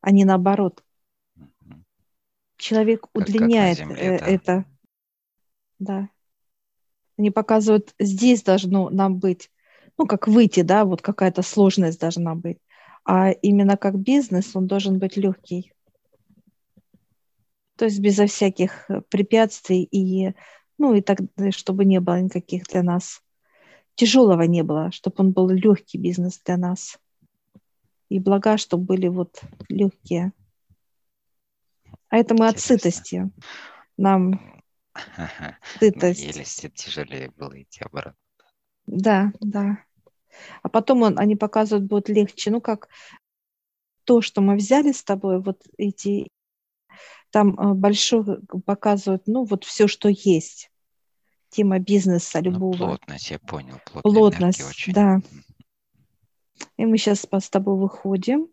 а 0.01 0.11
не 0.11 0.25
наоборот. 0.25 0.83
Человек 2.57 3.01
как, 3.01 3.15
удлиняет 3.15 3.77
как 3.77 3.87
земле, 3.87 4.01
э, 4.01 4.19
да. 4.19 4.25
это. 4.25 4.65
Да. 5.79 6.09
Они 7.19 7.31
показывают, 7.31 7.93
здесь 7.99 8.43
должно 8.43 8.89
нам 8.89 9.19
быть, 9.19 9.51
ну, 9.97 10.07
как 10.07 10.29
выйти, 10.29 10.61
да, 10.61 10.85
вот 10.85 11.01
какая-то 11.01 11.41
сложность 11.41 11.99
должна 11.99 12.33
быть. 12.33 12.59
А 13.03 13.31
именно 13.31 13.75
как 13.75 13.99
бизнес 13.99 14.55
он 14.55 14.67
должен 14.67 14.99
быть 14.99 15.17
легкий. 15.17 15.73
То 17.75 17.85
есть 17.85 17.99
безо 17.99 18.25
всяких 18.25 18.89
э, 18.89 19.01
препятствий 19.09 19.83
и, 19.83 20.33
ну, 20.77 20.93
и 20.93 21.01
так, 21.01 21.19
чтобы 21.49 21.83
не 21.83 21.99
было 21.99 22.21
никаких 22.21 22.63
для 22.67 22.83
нас, 22.83 23.21
тяжелого 23.95 24.43
не 24.43 24.63
было, 24.63 24.89
чтобы 24.91 25.15
он 25.17 25.31
был 25.31 25.49
легкий 25.49 25.97
бизнес 25.97 26.39
для 26.45 26.55
нас. 26.55 26.99
И 28.07 28.19
блага, 28.19 28.57
чтобы 28.57 28.85
были 28.85 29.09
вот 29.09 29.41
легкие. 29.67 30.31
А 32.07 32.15
это 32.15 32.33
мы 32.33 32.47
Интересно. 32.47 32.75
от 32.75 32.81
сытости. 32.81 33.31
Нам 33.97 34.58
Сытость. 35.79 36.21
Еле 36.21 36.43
тяжелее 36.43 37.31
было 37.31 37.61
идти 37.61 37.81
обратно. 37.83 38.15
Да, 38.87 39.31
да. 39.39 39.83
А 40.63 40.69
потом 40.69 41.03
он, 41.03 41.19
они 41.19 41.35
показывают, 41.35 41.87
будет 41.87 42.09
легче. 42.09 42.51
Ну, 42.51 42.61
как 42.61 42.87
то, 44.03 44.21
что 44.21 44.41
мы 44.41 44.55
взяли 44.55 44.91
с 44.91 45.03
тобой, 45.03 45.41
вот 45.41 45.61
эти, 45.77 46.29
там 47.29 47.59
э, 47.59 47.73
большой 47.73 48.41
показывают, 48.65 49.23
ну, 49.27 49.43
вот 49.43 49.63
все, 49.63 49.87
что 49.87 50.09
есть. 50.09 50.71
Тема 51.49 51.79
бизнеса 51.79 52.39
ну, 52.39 52.51
любого. 52.51 52.77
Ну, 52.77 52.85
плотность, 52.87 53.31
я 53.31 53.39
понял. 53.39 53.79
Плотность, 54.03 54.63
очень. 54.67 54.93
да. 54.93 55.21
И 56.77 56.85
мы 56.85 56.97
сейчас 56.97 57.25
с 57.31 57.49
тобой 57.49 57.77
выходим. 57.77 58.47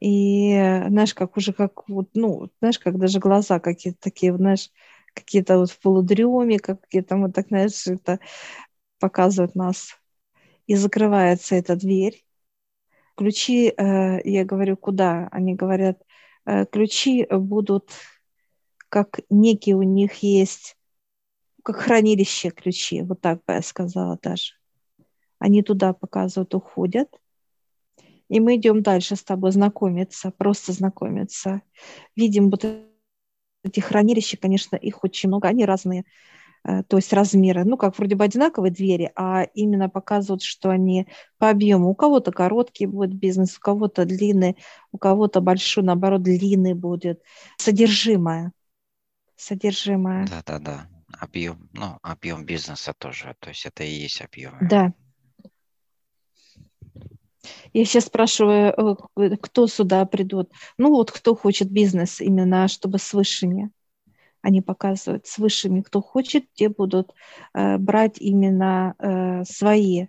И 0.00 0.52
знаешь, 0.88 1.14
как 1.14 1.36
уже 1.36 1.52
как 1.52 1.88
вот, 1.88 2.10
ну, 2.14 2.50
знаешь, 2.60 2.78
как 2.78 2.98
даже 2.98 3.18
глаза 3.18 3.58
какие-то 3.58 3.98
такие, 4.00 4.36
знаешь, 4.36 4.70
какие-то 5.18 5.58
вот 5.58 5.70
в 5.70 5.78
полудреме, 5.80 6.58
какие-то 6.58 7.16
вот 7.16 7.34
так, 7.34 7.48
знаешь, 7.48 7.86
это 7.86 8.20
показывают 8.98 9.54
нас. 9.54 9.96
И 10.66 10.74
закрывается 10.74 11.54
эта 11.54 11.76
дверь. 11.76 12.24
Ключи, 13.16 13.68
э, 13.68 14.20
я 14.24 14.44
говорю, 14.44 14.76
куда? 14.76 15.28
Они 15.32 15.54
говорят, 15.54 16.02
э, 16.46 16.66
ключи 16.66 17.26
будут, 17.30 17.90
как 18.88 19.20
некие 19.30 19.76
у 19.76 19.82
них 19.82 20.22
есть, 20.22 20.76
как 21.62 21.76
хранилище 21.76 22.50
ключи, 22.50 23.02
вот 23.02 23.20
так 23.20 23.38
бы 23.44 23.54
я 23.54 23.62
сказала 23.62 24.18
даже. 24.22 24.54
Они 25.38 25.62
туда 25.62 25.92
показывают, 25.92 26.54
уходят. 26.54 27.08
И 28.28 28.40
мы 28.40 28.56
идем 28.56 28.82
дальше 28.82 29.16
с 29.16 29.24
тобой 29.24 29.52
знакомиться, 29.52 30.30
просто 30.30 30.72
знакомиться. 30.72 31.62
Видим 32.14 32.50
вот 32.50 32.64
эти 33.64 33.80
хранилища, 33.80 34.36
конечно, 34.36 34.76
их 34.76 35.04
очень 35.04 35.28
много, 35.28 35.48
они 35.48 35.64
разные, 35.64 36.04
э, 36.64 36.82
то 36.84 36.96
есть 36.96 37.12
размеры, 37.12 37.64
ну, 37.64 37.76
как 37.76 37.98
вроде 37.98 38.14
бы 38.14 38.24
одинаковые 38.24 38.72
двери, 38.72 39.10
а 39.16 39.44
именно 39.54 39.88
показывают, 39.88 40.42
что 40.42 40.70
они 40.70 41.06
по 41.38 41.50
объему. 41.50 41.88
У 41.88 41.94
кого-то 41.94 42.32
короткий 42.32 42.86
будет 42.86 43.12
бизнес, 43.14 43.56
у 43.56 43.60
кого-то 43.60 44.04
длинный, 44.04 44.56
у 44.92 44.98
кого-то 44.98 45.40
большой, 45.40 45.84
наоборот, 45.84 46.22
длинный 46.22 46.74
будет. 46.74 47.22
Содержимое. 47.56 48.52
Содержимое. 49.36 50.26
Да-да-да. 50.26 50.88
Объем, 51.20 51.68
ну, 51.72 51.98
объем 52.02 52.44
бизнеса 52.44 52.92
тоже, 52.96 53.34
то 53.40 53.48
есть 53.48 53.64
это 53.66 53.82
и 53.82 53.90
есть 53.90 54.20
объем. 54.20 54.54
Да. 54.60 54.92
Я 57.72 57.84
сейчас 57.84 58.04
спрашиваю, 58.06 58.96
э, 59.16 59.36
кто 59.40 59.66
сюда 59.66 60.04
придут. 60.06 60.50
Ну 60.78 60.90
вот 60.90 61.10
кто 61.10 61.34
хочет 61.34 61.70
бизнес 61.70 62.20
именно, 62.20 62.68
чтобы 62.68 62.98
с 62.98 63.12
высшими. 63.12 63.70
Они 64.40 64.62
показывают 64.62 65.26
с 65.26 65.38
высшими, 65.38 65.82
кто 65.82 66.00
хочет, 66.00 66.44
те 66.54 66.68
будут 66.68 67.12
э, 67.54 67.76
брать 67.78 68.18
именно 68.18 68.94
э, 68.98 69.44
свои, 69.44 70.06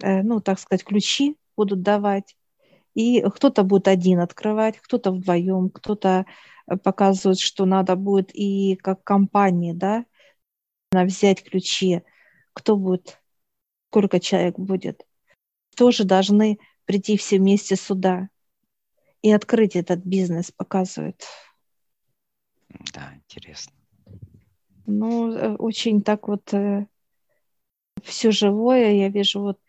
э, 0.00 0.22
ну 0.22 0.40
так 0.40 0.58
сказать, 0.58 0.84
ключи 0.84 1.36
будут 1.56 1.82
давать. 1.82 2.36
И 2.94 3.22
кто-то 3.22 3.62
будет 3.62 3.86
один 3.88 4.20
открывать, 4.20 4.78
кто-то 4.78 5.12
вдвоем, 5.12 5.70
кто-то 5.70 6.26
э, 6.66 6.76
показывает, 6.76 7.38
что 7.38 7.66
надо 7.66 7.96
будет 7.96 8.30
и 8.34 8.76
как 8.76 9.04
компании, 9.04 9.72
да, 9.72 10.04
взять 10.90 11.44
ключи, 11.44 12.02
кто 12.54 12.76
будет, 12.76 13.20
сколько 13.90 14.20
человек 14.20 14.58
будет. 14.58 15.06
Тоже 15.76 16.04
должны 16.04 16.58
прийти 16.90 17.16
все 17.16 17.38
вместе 17.38 17.76
сюда 17.76 18.28
и 19.22 19.30
открыть 19.30 19.76
этот 19.76 20.00
бизнес, 20.04 20.50
показывают. 20.50 21.24
Да, 22.92 23.14
интересно. 23.14 23.72
Ну, 24.86 25.54
очень 25.58 26.02
так 26.02 26.26
вот 26.26 26.52
все 28.02 28.30
живое, 28.32 28.90
я 28.94 29.08
вижу 29.08 29.40
вот 29.40 29.60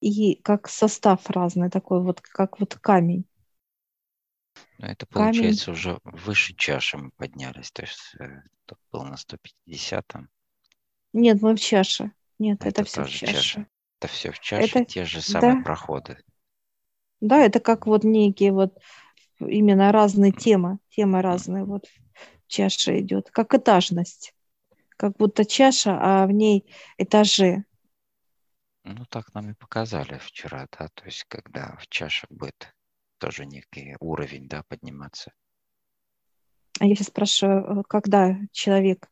и 0.00 0.36
как 0.36 0.70
состав 0.70 1.28
разный 1.28 1.68
такой, 1.68 2.02
вот 2.02 2.22
как 2.22 2.58
вот 2.58 2.74
камень. 2.76 3.26
Ну, 4.78 4.86
это 4.86 5.04
получается 5.04 5.66
камень. 5.66 5.78
уже 5.78 6.00
выше 6.04 6.54
чаши 6.54 6.96
мы 6.96 7.10
поднялись, 7.10 7.70
то 7.70 7.82
есть 7.82 8.14
э, 8.18 8.40
тут 8.64 8.78
был 8.90 9.04
на 9.04 9.16
150-м. 9.16 10.30
Нет, 11.12 11.42
мы 11.42 11.54
в 11.54 11.60
чаше. 11.60 12.12
Нет, 12.38 12.64
это, 12.64 12.80
это 12.80 12.84
все 12.84 13.04
в 13.04 13.10
чаше. 13.10 13.26
чаше. 13.26 13.66
Это 14.00 14.08
все 14.08 14.30
в 14.32 14.40
чаше, 14.40 14.78
это... 14.78 14.84
те 14.86 15.04
же 15.04 15.20
самые 15.20 15.56
да. 15.56 15.62
проходы. 15.62 16.18
Да, 17.20 17.38
это 17.38 17.60
как 17.60 17.86
вот 17.86 18.04
некие 18.04 18.52
вот 18.52 18.78
именно 19.38 19.92
разные 19.92 20.32
темы, 20.32 20.78
темы 20.90 21.22
разные 21.22 21.64
вот 21.64 21.86
в 21.86 22.46
чаше 22.46 23.00
идет, 23.00 23.30
как 23.30 23.54
этажность, 23.54 24.34
как 24.96 25.16
будто 25.16 25.44
чаша, 25.44 25.98
а 26.00 26.26
в 26.26 26.32
ней 26.32 26.70
этажи. 26.98 27.64
Ну, 28.84 29.04
так 29.06 29.34
нам 29.34 29.50
и 29.50 29.54
показали 29.54 30.18
вчера, 30.18 30.68
да, 30.78 30.88
то 30.94 31.04
есть 31.04 31.24
когда 31.28 31.76
в 31.80 31.88
чаше 31.88 32.26
будет 32.30 32.72
тоже 33.18 33.46
некий 33.46 33.96
уровень, 34.00 34.48
да, 34.48 34.62
подниматься. 34.68 35.32
А 36.78 36.84
я 36.84 36.94
сейчас 36.94 37.08
спрашиваю, 37.08 37.80
э, 37.80 37.82
когда 37.88 38.36
человек 38.52 39.10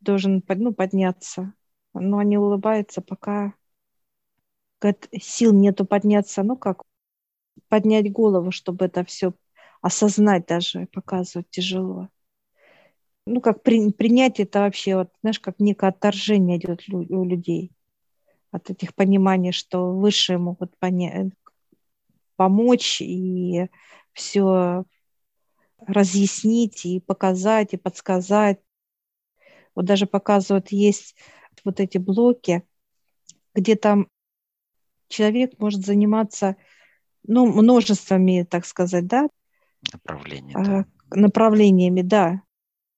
должен 0.00 0.42
ну, 0.46 0.74
подняться, 0.74 1.54
но 1.94 2.18
они 2.18 2.36
улыбаются, 2.36 3.00
пока 3.00 3.54
говорят, 4.82 5.08
сил 5.20 5.52
нету 5.52 5.84
подняться, 5.84 6.42
ну 6.42 6.56
как, 6.56 6.82
поднять 7.68 8.10
голову, 8.12 8.50
чтобы 8.50 8.84
это 8.84 9.04
все 9.04 9.32
осознать 9.80 10.46
даже, 10.46 10.86
показывать 10.92 11.48
тяжело. 11.50 12.08
Ну, 13.26 13.40
как 13.40 13.62
при, 13.62 13.92
принять 13.92 14.40
это 14.40 14.60
вообще, 14.60 14.96
вот, 14.96 15.10
знаешь, 15.20 15.38
как 15.38 15.60
некое 15.60 15.90
отторжение 15.90 16.58
идет 16.58 16.82
у 16.88 17.24
людей 17.24 17.72
от 18.50 18.70
этих 18.70 18.94
пониманий, 18.94 19.52
что 19.52 19.92
высшие 19.92 20.38
могут 20.38 20.76
понять, 20.78 21.32
помочь 22.36 23.00
и 23.00 23.68
все 24.12 24.84
разъяснить 25.78 26.84
и 26.84 27.00
показать, 27.00 27.72
и 27.72 27.76
подсказать. 27.76 28.60
Вот 29.74 29.84
даже 29.84 30.06
показывают, 30.06 30.70
есть 30.70 31.16
вот 31.64 31.80
эти 31.80 31.98
блоки, 31.98 32.64
где 33.54 33.76
там 33.76 34.08
человек 35.12 35.58
может 35.58 35.84
заниматься 35.84 36.56
ну, 37.24 37.46
множествами, 37.46 38.46
так 38.48 38.66
сказать, 38.66 39.06
да? 39.06 39.28
Направлениями. 39.92 40.54
А, 40.54 40.64
да. 40.64 40.86
Направлениями, 41.10 42.02
да 42.02 42.42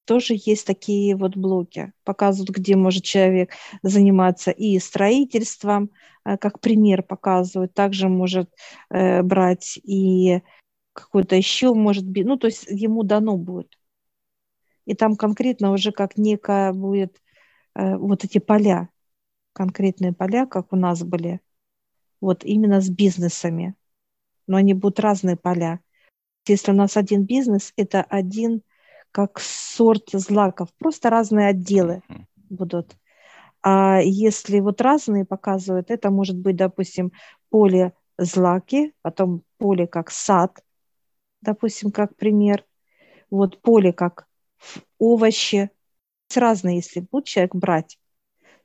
тоже 0.04 0.34
есть 0.36 0.66
такие 0.66 1.16
вот 1.16 1.36
блоки, 1.36 1.92
показывают, 2.04 2.50
где 2.50 2.76
может 2.76 3.04
человек 3.04 3.50
заниматься 3.82 4.50
и 4.50 4.78
строительством, 4.78 5.90
э, 6.24 6.36
как 6.36 6.60
пример 6.60 7.02
показывают, 7.02 7.74
также 7.74 8.08
может 8.08 8.50
э, 8.90 9.22
брать 9.22 9.78
и 9.82 10.42
какой-то 10.92 11.36
еще, 11.36 11.74
может 11.74 12.06
быть, 12.06 12.24
ну, 12.24 12.36
то 12.36 12.46
есть 12.46 12.66
ему 12.68 13.02
дано 13.02 13.36
будет. 13.36 13.78
И 14.84 14.94
там 14.94 15.16
конкретно 15.16 15.72
уже 15.72 15.92
как 15.92 16.16
некая 16.18 16.72
будет 16.72 17.20
э, 17.74 17.96
вот 17.96 18.24
эти 18.24 18.38
поля, 18.38 18.90
конкретные 19.52 20.12
поля, 20.12 20.46
как 20.46 20.72
у 20.72 20.76
нас 20.76 21.02
были, 21.02 21.40
вот 22.20 22.44
именно 22.44 22.80
с 22.80 22.88
бизнесами. 22.88 23.74
Но 24.46 24.56
они 24.56 24.74
будут 24.74 25.00
разные 25.00 25.36
поля. 25.36 25.80
Если 26.46 26.72
у 26.72 26.74
нас 26.74 26.96
один 26.96 27.24
бизнес, 27.24 27.72
это 27.76 28.02
один– 28.02 28.62
как 29.14 29.38
сорт 29.38 30.10
злаков, 30.12 30.74
просто 30.76 31.08
разные 31.08 31.46
отделы 31.46 32.02
будут. 32.50 32.96
А 33.62 34.00
если 34.00 34.58
вот 34.58 34.80
разные 34.80 35.24
показывают, 35.24 35.92
это 35.92 36.10
может 36.10 36.36
быть, 36.36 36.56
допустим, 36.56 37.12
поле 37.48 37.92
злаки, 38.18 38.92
потом 39.02 39.44
поле 39.56 39.86
как 39.86 40.10
сад, 40.10 40.60
допустим, 41.42 41.92
как 41.92 42.16
пример, 42.16 42.64
вот 43.30 43.62
поле 43.62 43.92
как 43.92 44.26
овощи, 44.98 45.70
разные, 46.34 46.76
если 46.76 46.98
будет 46.98 47.26
человек 47.26 47.54
брать, 47.54 48.00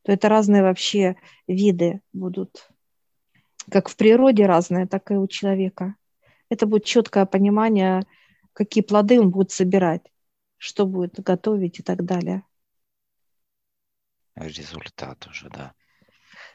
то 0.01 0.11
это 0.11 0.29
разные 0.29 0.63
вообще 0.63 1.15
виды 1.47 2.01
будут. 2.11 2.71
Как 3.71 3.89
в 3.89 3.95
природе 3.95 4.45
разные, 4.45 4.87
так 4.87 5.11
и 5.11 5.15
у 5.15 5.27
человека. 5.27 5.95
Это 6.49 6.65
будет 6.65 6.85
четкое 6.85 7.25
понимание, 7.25 8.03
какие 8.53 8.83
плоды 8.83 9.19
он 9.19 9.29
будет 9.29 9.51
собирать 9.51 10.01
что 10.59 10.85
будет 10.85 11.19
готовить 11.19 11.79
и 11.79 11.83
так 11.83 12.05
далее. 12.05 12.43
Результат 14.35 15.25
уже, 15.27 15.49
да. 15.49 15.73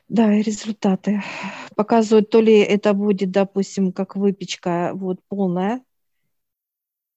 Да, 0.08 0.30
результаты. 0.30 1.22
Показывают, 1.74 2.30
то 2.30 2.40
ли 2.40 2.58
это 2.58 2.92
будет, 2.92 3.30
допустим, 3.30 3.92
как 3.92 4.14
выпечка 4.16 4.92
вот 4.94 5.20
полная, 5.28 5.82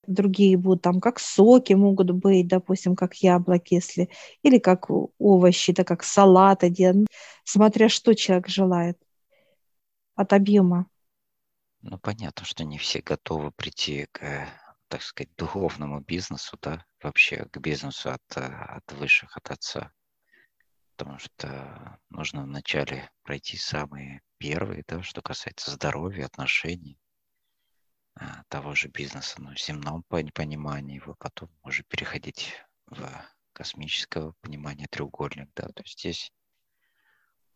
другие 0.07 0.57
будут 0.57 0.81
там 0.81 1.01
как 1.01 1.19
соки 1.19 1.73
могут 1.73 2.11
быть, 2.11 2.47
допустим, 2.47 2.95
как 2.95 3.15
яблоки, 3.15 3.75
если, 3.75 4.09
или 4.41 4.57
как 4.57 4.89
овощи, 5.19 5.73
да, 5.73 5.83
как 5.83 6.03
салат 6.03 6.63
один, 6.63 7.05
смотря 7.43 7.89
что 7.89 8.15
человек 8.15 8.47
желает 8.47 8.97
от 10.17 10.33
объема. 10.33 10.89
Ну, 11.81 11.97
понятно, 11.97 12.45
что 12.45 12.65
не 12.65 12.77
все 12.77 13.01
готовы 13.01 13.51
прийти 13.51 14.07
к 14.11 14.47
так 14.87 15.01
сказать, 15.01 15.35
духовному 15.35 15.99
бизнесу, 15.99 16.57
да, 16.61 16.85
вообще 17.01 17.45
к 17.45 17.57
бизнесу 17.57 18.09
от, 18.11 18.37
от 18.37 18.91
высших, 18.93 19.35
от 19.35 19.51
отца. 19.51 19.91
Потому 20.95 21.19
что 21.19 21.99
нужно 22.09 22.43
вначале 22.43 23.11
пройти 23.23 23.57
самые 23.57 24.21
первые, 24.37 24.83
да, 24.87 25.03
что 25.03 25.21
касается 25.21 25.71
здоровья, 25.71 26.25
отношений, 26.25 26.99
а, 28.15 28.43
того 28.47 28.73
же 28.73 28.87
бизнеса, 28.87 29.41
но 29.41 29.53
в 29.53 29.59
земном 29.59 30.03
понимании 30.03 30.95
его, 30.95 31.15
потом 31.19 31.49
уже 31.63 31.83
переходить 31.83 32.53
в 32.87 33.07
космического 33.53 34.33
понимания 34.41 34.87
треугольник, 34.89 35.49
да, 35.55 35.67
то 35.67 35.83
есть 35.83 35.99
здесь 35.99 36.31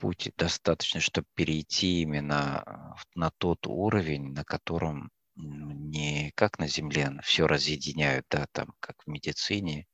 путь 0.01 0.31
достаточно, 0.35 0.99
чтобы 0.99 1.27
перейти 1.35 2.01
именно 2.01 2.95
на 3.13 3.29
тот 3.37 3.67
уровень, 3.67 4.33
на 4.33 4.43
котором 4.43 5.11
не 5.35 6.31
как 6.35 6.57
на 6.57 6.67
Земле 6.67 7.11
все 7.23 7.45
разъединяют, 7.45 8.25
да, 8.31 8.47
там, 8.51 8.73
как 8.79 8.95
в 9.03 9.07
медицине, 9.07 9.85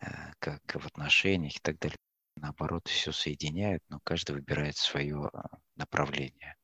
э, 0.00 0.06
как 0.38 0.62
в 0.74 0.86
отношениях 0.86 1.56
и 1.56 1.60
так 1.60 1.78
далее. 1.78 1.98
Наоборот, 2.36 2.88
все 2.88 3.12
соединяют, 3.12 3.82
но 3.90 4.00
каждый 4.02 4.32
выбирает 4.32 4.76
свое 4.76 5.30
а, 5.32 5.58
направление. 5.74 6.56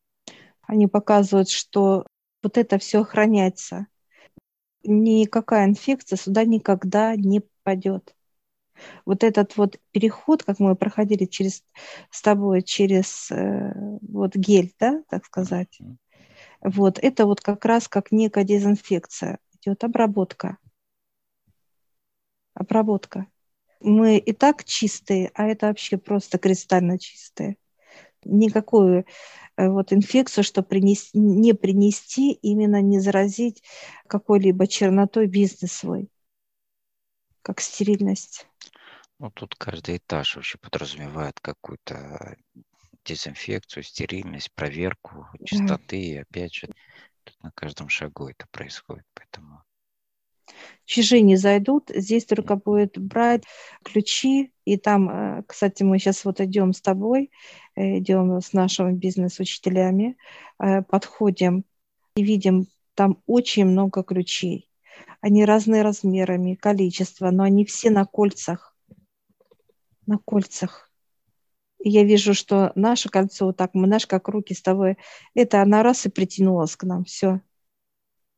Они 0.62 0.86
показывают, 0.86 1.50
что 1.50 2.06
вот 2.42 2.56
это 2.56 2.78
все 2.78 3.02
охраняется. 3.02 3.86
Никакая 4.84 5.66
инфекция 5.66 6.16
сюда 6.16 6.44
никогда 6.44 7.14
не 7.14 7.40
попадет. 7.40 8.14
Вот 9.04 9.24
этот 9.24 9.56
вот 9.56 9.78
переход, 9.90 10.42
как 10.42 10.58
мы 10.58 10.76
проходили 10.76 11.24
через, 11.24 11.64
с 12.10 12.22
тобой 12.22 12.62
через 12.62 13.30
э, 13.30 13.72
вот 14.02 14.34
гель, 14.36 14.72
да, 14.78 15.02
так 15.08 15.24
сказать, 15.24 15.78
mm-hmm 15.80 15.96
вот, 16.62 16.98
это 17.02 17.26
вот 17.26 17.40
как 17.40 17.64
раз 17.64 17.88
как 17.88 18.12
некая 18.12 18.44
дезинфекция. 18.44 19.38
Идет 19.60 19.82
обработка. 19.84 20.58
Обработка. 22.54 23.26
Мы 23.80 24.18
и 24.18 24.32
так 24.32 24.64
чистые, 24.64 25.32
а 25.34 25.46
это 25.46 25.66
вообще 25.66 25.98
просто 25.98 26.38
кристально 26.38 26.98
чистые. 26.98 27.56
Никакую 28.24 29.06
э, 29.56 29.68
вот 29.68 29.92
инфекцию, 29.92 30.44
что 30.44 30.62
принести, 30.62 31.18
не 31.18 31.52
принести, 31.52 32.32
именно 32.32 32.80
не 32.80 33.00
заразить 33.00 33.64
какой-либо 34.06 34.68
чернотой 34.68 35.26
бизнес 35.26 35.72
свой, 35.72 36.08
как 37.42 37.60
стерильность. 37.60 38.46
Ну, 39.22 39.30
тут 39.30 39.54
каждый 39.54 39.98
этаж 39.98 40.34
вообще 40.34 40.58
подразумевает 40.58 41.38
какую-то 41.38 42.36
дезинфекцию, 43.04 43.84
стерильность, 43.84 44.52
проверку 44.52 45.28
чистоты. 45.44 45.96
И 45.96 46.16
опять 46.16 46.52
же, 46.52 46.66
тут 47.22 47.36
на 47.40 47.52
каждом 47.52 47.88
шагу 47.88 48.26
это 48.26 48.46
происходит. 48.50 49.04
Поэтому 49.14 49.62
чужие 50.86 51.22
не 51.22 51.36
зайдут, 51.36 51.92
здесь 51.94 52.24
только 52.24 52.56
будет 52.56 52.98
брать 52.98 53.44
ключи, 53.84 54.52
и 54.64 54.76
там, 54.76 55.08
э, 55.08 55.42
кстати, 55.46 55.84
мы 55.84 56.00
сейчас 56.00 56.24
вот 56.24 56.40
идем 56.40 56.72
с 56.72 56.80
тобой, 56.80 57.30
э, 57.76 57.98
идем 57.98 58.40
с 58.40 58.52
нашими 58.52 58.92
бизнес-учителями, 58.92 60.16
э, 60.58 60.82
подходим 60.82 61.64
и 62.16 62.24
видим 62.24 62.66
там 62.94 63.22
очень 63.26 63.66
много 63.66 64.02
ключей. 64.02 64.68
Они 65.20 65.44
разные 65.44 65.82
размерами, 65.82 66.56
количество, 66.56 67.30
но 67.30 67.44
они 67.44 67.64
все 67.64 67.90
на 67.90 68.04
кольцах. 68.04 68.71
На 70.06 70.18
кольцах. 70.18 70.90
И 71.78 71.90
я 71.90 72.04
вижу, 72.04 72.34
что 72.34 72.72
наше 72.74 73.08
кольцо, 73.08 73.46
вот 73.46 73.56
так, 73.56 73.74
мы 73.74 73.86
наш 73.86 74.06
как 74.06 74.28
руки 74.28 74.54
с 74.54 74.62
тобой, 74.62 74.96
это 75.34 75.62
она 75.62 75.82
раз 75.82 76.06
и 76.06 76.10
притянулась 76.10 76.76
к 76.76 76.84
нам, 76.84 77.04
все. 77.04 77.40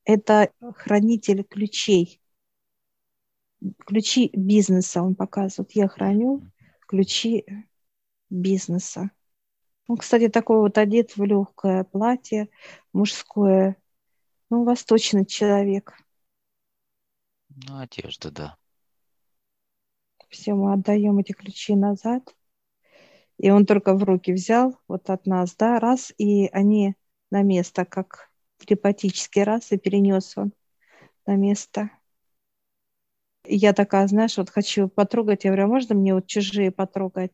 Это 0.05 0.51
хранитель 0.77 1.45
ключей. 1.45 2.21
Ключи 3.87 4.31
бизнеса 4.35 5.03
он 5.03 5.15
показывает. 5.15 5.73
Я 5.73 5.89
храню 5.89 6.43
ключи 6.87 7.45
бизнеса. 8.31 9.11
Он, 9.87 9.97
кстати, 9.97 10.29
такой 10.29 10.59
вот 10.61 10.79
одет 10.79 11.17
в 11.17 11.25
легкое 11.25 11.85
платье, 11.85 12.49
мужское. 12.93 13.77
Ну, 14.51 14.65
восточный 14.65 15.27
человек. 15.27 15.95
Ну, 17.49 17.79
одежда, 17.79 18.31
да. 18.31 18.57
Все, 20.35 20.53
мы 20.55 20.73
отдаем 20.73 21.17
эти 21.21 21.31
ключи 21.31 21.77
назад. 21.77 22.35
И 23.39 23.51
он 23.51 23.67
только 23.67 23.95
в 23.95 24.03
руки 24.03 24.33
взял 24.33 24.77
вот 24.89 25.09
от 25.09 25.27
нас, 25.27 25.55
да, 25.55 25.79
раз, 25.79 26.13
и 26.19 26.49
они 26.49 26.97
на 27.31 27.43
место, 27.43 27.85
как 27.85 28.33
телепатический 28.59 29.45
раз, 29.45 29.71
и 29.71 29.79
перенес 29.79 30.37
он 30.37 30.53
на 31.25 31.37
место. 31.37 31.91
И 33.45 33.55
я 33.55 33.73
такая, 33.73 34.09
знаешь, 34.09 34.37
вот 34.37 34.51
хочу 34.51 34.89
потрогать. 34.89 35.45
Я 35.45 35.51
говорю, 35.51 35.67
а 35.67 35.69
можно 35.69 35.95
мне 35.95 36.15
вот 36.15 36.27
чужие 36.27 36.73
потрогать? 36.73 37.31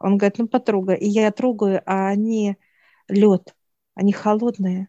Он 0.00 0.18
говорит, 0.18 0.38
ну 0.38 0.48
потрогай. 0.48 0.98
И 0.98 1.06
я 1.06 1.30
трогаю, 1.30 1.82
а 1.86 2.08
они 2.08 2.56
лед, 3.06 3.54
они 3.94 4.12
холодные. 4.12 4.88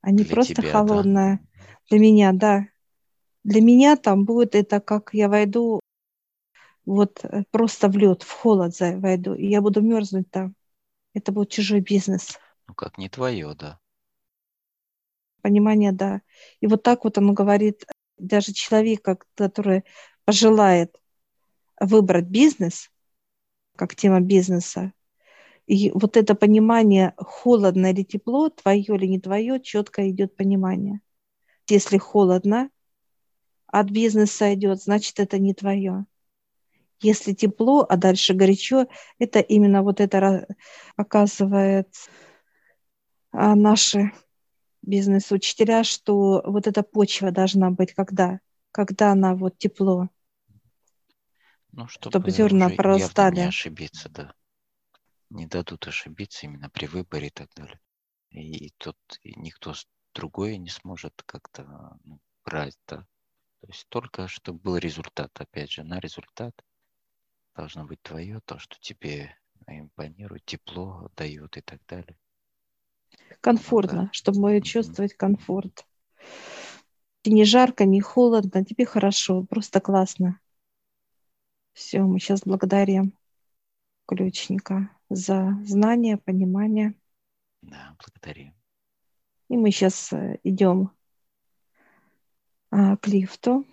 Они 0.00 0.24
Для 0.24 0.34
просто 0.34 0.62
тебя, 0.62 0.70
холодные. 0.70 1.40
Да? 1.42 1.66
Для 1.90 1.98
меня, 1.98 2.32
да. 2.32 2.68
Для 3.44 3.60
меня 3.60 3.96
там 3.96 4.24
будет 4.24 4.54
это, 4.54 4.80
как 4.80 5.10
я 5.12 5.28
войду 5.28 5.80
вот 6.86 7.24
э, 7.24 7.44
просто 7.50 7.88
в 7.88 7.96
лед, 7.96 8.22
в 8.22 8.30
холод 8.30 8.74
войду, 8.80 9.34
и 9.34 9.46
я 9.46 9.60
буду 9.60 9.80
мерзнуть 9.82 10.30
там. 10.30 10.54
Это 11.12 11.30
будет 11.30 11.50
чужой 11.50 11.80
бизнес. 11.80 12.38
Ну, 12.66 12.74
как 12.74 12.98
не 12.98 13.08
твое, 13.08 13.54
да. 13.54 13.78
Понимание, 15.42 15.92
да. 15.92 16.22
И 16.60 16.66
вот 16.66 16.82
так 16.82 17.04
вот 17.04 17.18
он 17.18 17.34
говорит, 17.34 17.84
даже 18.16 18.52
человек, 18.52 19.06
который 19.34 19.84
пожелает 20.24 20.98
выбрать 21.78 22.26
бизнес, 22.26 22.90
как 23.76 23.94
тема 23.94 24.20
бизнеса, 24.20 24.92
и 25.66 25.90
вот 25.92 26.16
это 26.16 26.34
понимание, 26.34 27.14
холодно 27.16 27.90
или 27.90 28.02
тепло, 28.02 28.50
твое 28.50 28.84
или 28.84 29.06
не 29.06 29.20
твое, 29.20 29.60
четко 29.60 30.08
идет 30.10 30.36
понимание. 30.36 31.00
Если 31.68 31.96
холодно, 31.96 32.70
от 33.80 33.90
бизнеса 33.90 34.54
идет, 34.54 34.80
значит, 34.80 35.18
это 35.18 35.40
не 35.40 35.52
твое. 35.52 36.06
Если 37.00 37.32
тепло, 37.32 37.84
а 37.88 37.96
дальше 37.96 38.32
горячо, 38.32 38.86
это 39.18 39.40
именно 39.40 39.82
вот 39.82 40.00
это 40.00 40.46
показывает 40.94 41.88
а, 43.32 43.56
наши 43.56 44.12
бизнес-учителя, 44.82 45.82
что 45.82 46.40
вот 46.46 46.68
эта 46.68 46.84
почва 46.84 47.32
должна 47.32 47.72
быть 47.72 47.94
когда? 47.94 48.38
Когда 48.70 49.10
она 49.10 49.34
вот 49.34 49.58
тепло. 49.58 50.08
Ну, 51.72 51.88
чтобы, 51.88 52.12
чтобы 52.12 52.30
зерна 52.30 52.70
прорастали. 52.70 53.34
не 53.34 53.42
ошибиться, 53.42 54.08
да. 54.08 54.34
Не 55.30 55.46
дадут 55.46 55.88
ошибиться 55.88 56.46
именно 56.46 56.70
при 56.70 56.86
выборе 56.86 57.26
и 57.26 57.30
так 57.30 57.50
далее. 57.56 57.80
И 58.30 58.70
тут 58.78 58.96
никто 59.24 59.74
другой 60.14 60.58
не 60.58 60.70
сможет 60.70 61.24
как-то 61.26 61.98
ну, 62.04 62.20
брать, 62.44 62.78
да. 62.86 63.04
То 63.64 63.72
есть 63.72 63.86
только 63.88 64.28
чтобы 64.28 64.58
был 64.58 64.76
результат, 64.76 65.30
опять 65.40 65.72
же, 65.72 65.84
на 65.84 65.98
результат 65.98 66.54
должно 67.56 67.86
быть 67.86 68.02
твое, 68.02 68.42
то, 68.44 68.58
что 68.58 68.76
тебе 68.78 69.34
импонирует, 69.66 70.44
тепло 70.44 71.08
дает 71.16 71.56
и 71.56 71.62
так 71.62 71.80
далее. 71.88 72.14
Комфортно, 73.40 74.02
ну, 74.02 74.04
да. 74.04 74.12
чтобы 74.12 74.60
чувствовать 74.60 75.14
комфорт. 75.14 75.86
Не 77.24 77.44
жарко, 77.44 77.86
не 77.86 78.02
холодно, 78.02 78.66
тебе 78.66 78.84
хорошо, 78.84 79.44
просто 79.44 79.80
классно. 79.80 80.38
Все, 81.72 82.02
мы 82.02 82.18
сейчас 82.20 82.42
благодарим 82.42 83.16
ключника 84.06 84.90
за 85.08 85.58
знание, 85.64 86.18
понимание. 86.18 86.94
Да, 87.62 87.96
благодарим. 87.98 88.54
И 89.48 89.56
мы 89.56 89.70
сейчас 89.70 90.12
э, 90.12 90.38
идем 90.42 90.90
а, 92.74 92.96
к 92.96 93.06
лифту. 93.06 93.64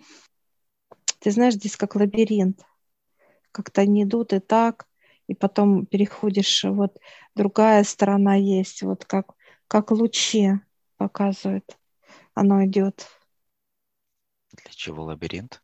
Ты 1.18 1.32
знаешь, 1.32 1.54
здесь 1.54 1.76
как 1.76 1.96
лабиринт 1.96 2.64
как-то 3.50 3.82
они 3.82 4.04
идут 4.04 4.32
и 4.32 4.38
так, 4.38 4.86
и 5.26 5.34
потом 5.34 5.86
переходишь, 5.86 6.64
вот 6.64 6.98
другая 7.34 7.84
сторона 7.84 8.34
есть, 8.34 8.82
вот 8.82 9.04
как, 9.04 9.34
как 9.68 9.90
лучи 9.90 10.52
показывает, 10.96 11.78
оно 12.34 12.64
идет. 12.64 13.08
Для 14.52 14.72
чего 14.72 15.04
лабиринт? 15.04 15.62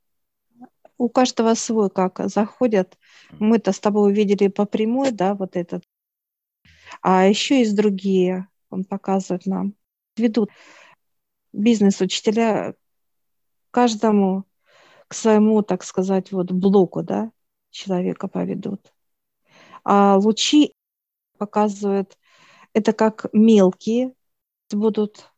У 0.96 1.08
каждого 1.08 1.54
свой, 1.54 1.90
как 1.90 2.20
заходят. 2.28 2.98
Мы-то 3.30 3.72
с 3.72 3.78
тобой 3.78 4.10
увидели 4.10 4.48
по 4.48 4.64
прямой, 4.64 5.12
да, 5.12 5.34
вот 5.34 5.54
этот. 5.54 5.84
А 7.02 7.26
еще 7.26 7.60
есть 7.60 7.76
другие, 7.76 8.48
он 8.68 8.84
показывает 8.84 9.46
нам. 9.46 9.74
Ведут 10.16 10.50
бизнес-учителя 11.52 12.74
каждому 13.70 14.44
к 15.08 15.14
своему, 15.14 15.62
так 15.62 15.84
сказать, 15.84 16.32
вот 16.32 16.52
блоку, 16.52 17.02
да, 17.02 17.32
человека 17.70 18.28
поведут. 18.28 18.92
А 19.84 20.16
лучи 20.16 20.74
показывают, 21.38 22.18
это 22.72 22.92
как 22.92 23.26
мелкие 23.32 24.14
будут 24.70 25.32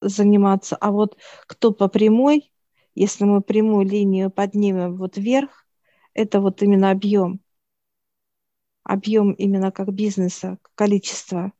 заниматься, 0.00 0.76
а 0.76 0.90
вот 0.90 1.18
кто 1.46 1.72
по 1.72 1.88
прямой, 1.88 2.52
если 2.94 3.24
мы 3.24 3.40
прямую 3.42 3.86
линию 3.86 4.30
поднимем 4.30 4.96
вот 4.96 5.16
вверх, 5.16 5.66
это 6.14 6.40
вот 6.40 6.62
именно 6.62 6.90
объем. 6.90 7.40
Объем 8.82 9.32
именно 9.32 9.70
как 9.70 9.92
бизнеса, 9.92 10.58
количество. 10.74 11.52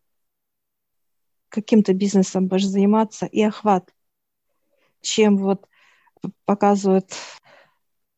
Каким-то 1.49 1.95
бизнесом 1.95 2.49
будешь 2.49 2.67
заниматься 2.67 3.27
и 3.27 3.43
охват. 3.43 3.95
Чем 5.01 5.37
вот 5.37 5.69
показывают 6.45 7.13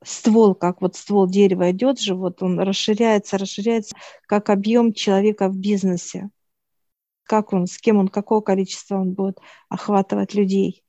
ствол, 0.05 0.55
как 0.55 0.81
вот 0.83 0.97
ствол 0.97 1.29
дерева 1.29 1.71
идет 1.71 2.01
же, 2.01 2.15
вот 2.15 2.43
он 2.43 2.59
расширяется, 2.61 3.39
расширяется, 3.39 3.95
как 4.27 4.51
объем 4.51 4.93
человека 4.93 5.49
в 5.49 5.57
бизнесе. 5.57 6.31
Как 7.25 7.53
он, 7.53 7.67
с 7.67 7.79
кем 7.79 7.99
он, 7.99 8.09
какое 8.09 8.41
количество 8.41 8.97
он 8.97 9.13
будет 9.13 9.39
охватывать 9.69 10.35
людей. 10.35 10.83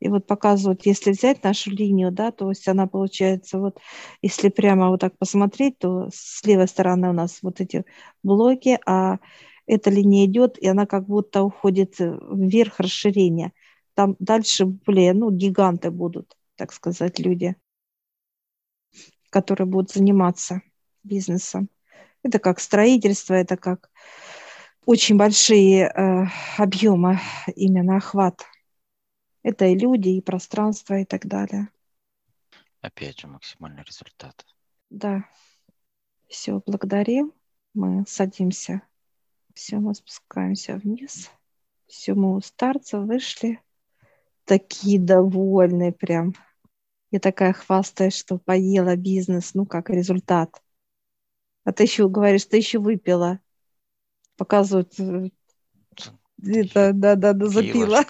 И 0.00 0.08
вот 0.08 0.26
показывают, 0.26 0.84
если 0.84 1.12
взять 1.12 1.44
нашу 1.44 1.70
линию, 1.70 2.10
да, 2.10 2.32
то 2.32 2.48
есть 2.48 2.66
она 2.66 2.88
получается 2.88 3.60
вот, 3.60 3.78
если 4.20 4.48
прямо 4.48 4.88
вот 4.88 5.00
так 5.00 5.16
посмотреть, 5.16 5.78
то 5.78 6.08
с 6.12 6.44
левой 6.44 6.66
стороны 6.66 7.10
у 7.10 7.12
нас 7.12 7.38
вот 7.42 7.60
эти 7.60 7.84
блоки, 8.24 8.80
а 8.84 9.18
эта 9.66 9.90
линия 9.90 10.26
идет, 10.26 10.58
и 10.58 10.66
она 10.66 10.86
как 10.86 11.06
будто 11.06 11.44
уходит 11.44 12.00
вверх 12.00 12.80
расширение. 12.80 13.52
Там 13.94 14.16
дальше 14.18 14.66
более, 14.66 15.12
ну, 15.12 15.30
гиганты 15.30 15.90
будут, 15.90 16.36
так 16.56 16.72
сказать, 16.72 17.18
люди 17.18 17.56
которые 19.32 19.66
будут 19.66 19.90
заниматься 19.90 20.60
бизнесом. 21.02 21.70
Это 22.22 22.38
как 22.38 22.60
строительство, 22.60 23.32
это 23.32 23.56
как 23.56 23.90
очень 24.84 25.16
большие 25.16 25.86
э, 25.86 26.26
объемы 26.58 27.18
именно 27.56 27.96
охват. 27.96 28.42
Это 29.42 29.64
и 29.64 29.74
люди, 29.76 30.10
и 30.10 30.20
пространство, 30.20 30.98
и 30.98 31.04
так 31.04 31.26
далее. 31.26 31.68
Опять 32.82 33.20
же, 33.20 33.26
максимальный 33.26 33.82
результат. 33.82 34.44
Да. 34.90 35.24
Все, 36.28 36.62
благодарим. 36.64 37.32
Мы 37.72 38.04
садимся. 38.06 38.82
Все, 39.54 39.78
мы 39.78 39.94
спускаемся 39.94 40.76
вниз. 40.76 41.30
Все, 41.86 42.14
мы 42.14 42.36
у 42.36 42.40
старца 42.42 43.00
вышли. 43.00 43.60
Такие 44.44 44.98
довольные 44.98 45.92
прям. 45.92 46.34
Я 47.10 47.20
такая 47.20 47.52
хвастаюсь, 47.52 48.16
что 48.16 48.38
поела 48.38 48.96
бизнес, 48.96 49.54
ну, 49.54 49.66
как 49.66 49.90
результат. 49.90 50.62
А 51.64 51.72
ты 51.72 51.84
еще 51.84 52.08
говоришь, 52.08 52.46
ты 52.46 52.56
еще 52.56 52.78
выпила. 52.78 53.40
Показывают 54.36 54.98
э, 54.98 55.28
это, 56.44 56.92
да, 56.92 57.14
да, 57.14 57.32
да, 57.32 57.46
запила. 57.46 58.04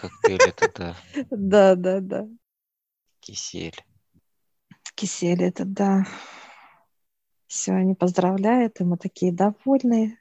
да. 0.78 0.96
Да, 1.30 1.74
да, 1.74 2.00
да. 2.00 2.28
Кисель. 3.20 3.76
Кисель 4.94 5.42
это, 5.42 5.64
да. 5.64 6.06
Все, 7.46 7.72
они 7.72 7.94
поздравляют, 7.94 8.80
и 8.80 8.84
мы 8.84 8.96
такие 8.96 9.32
довольные. 9.32 10.18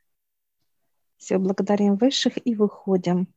Все, 1.18 1.38
благодарим 1.38 1.96
высших 1.96 2.46
и 2.46 2.56
выходим. 2.56 3.34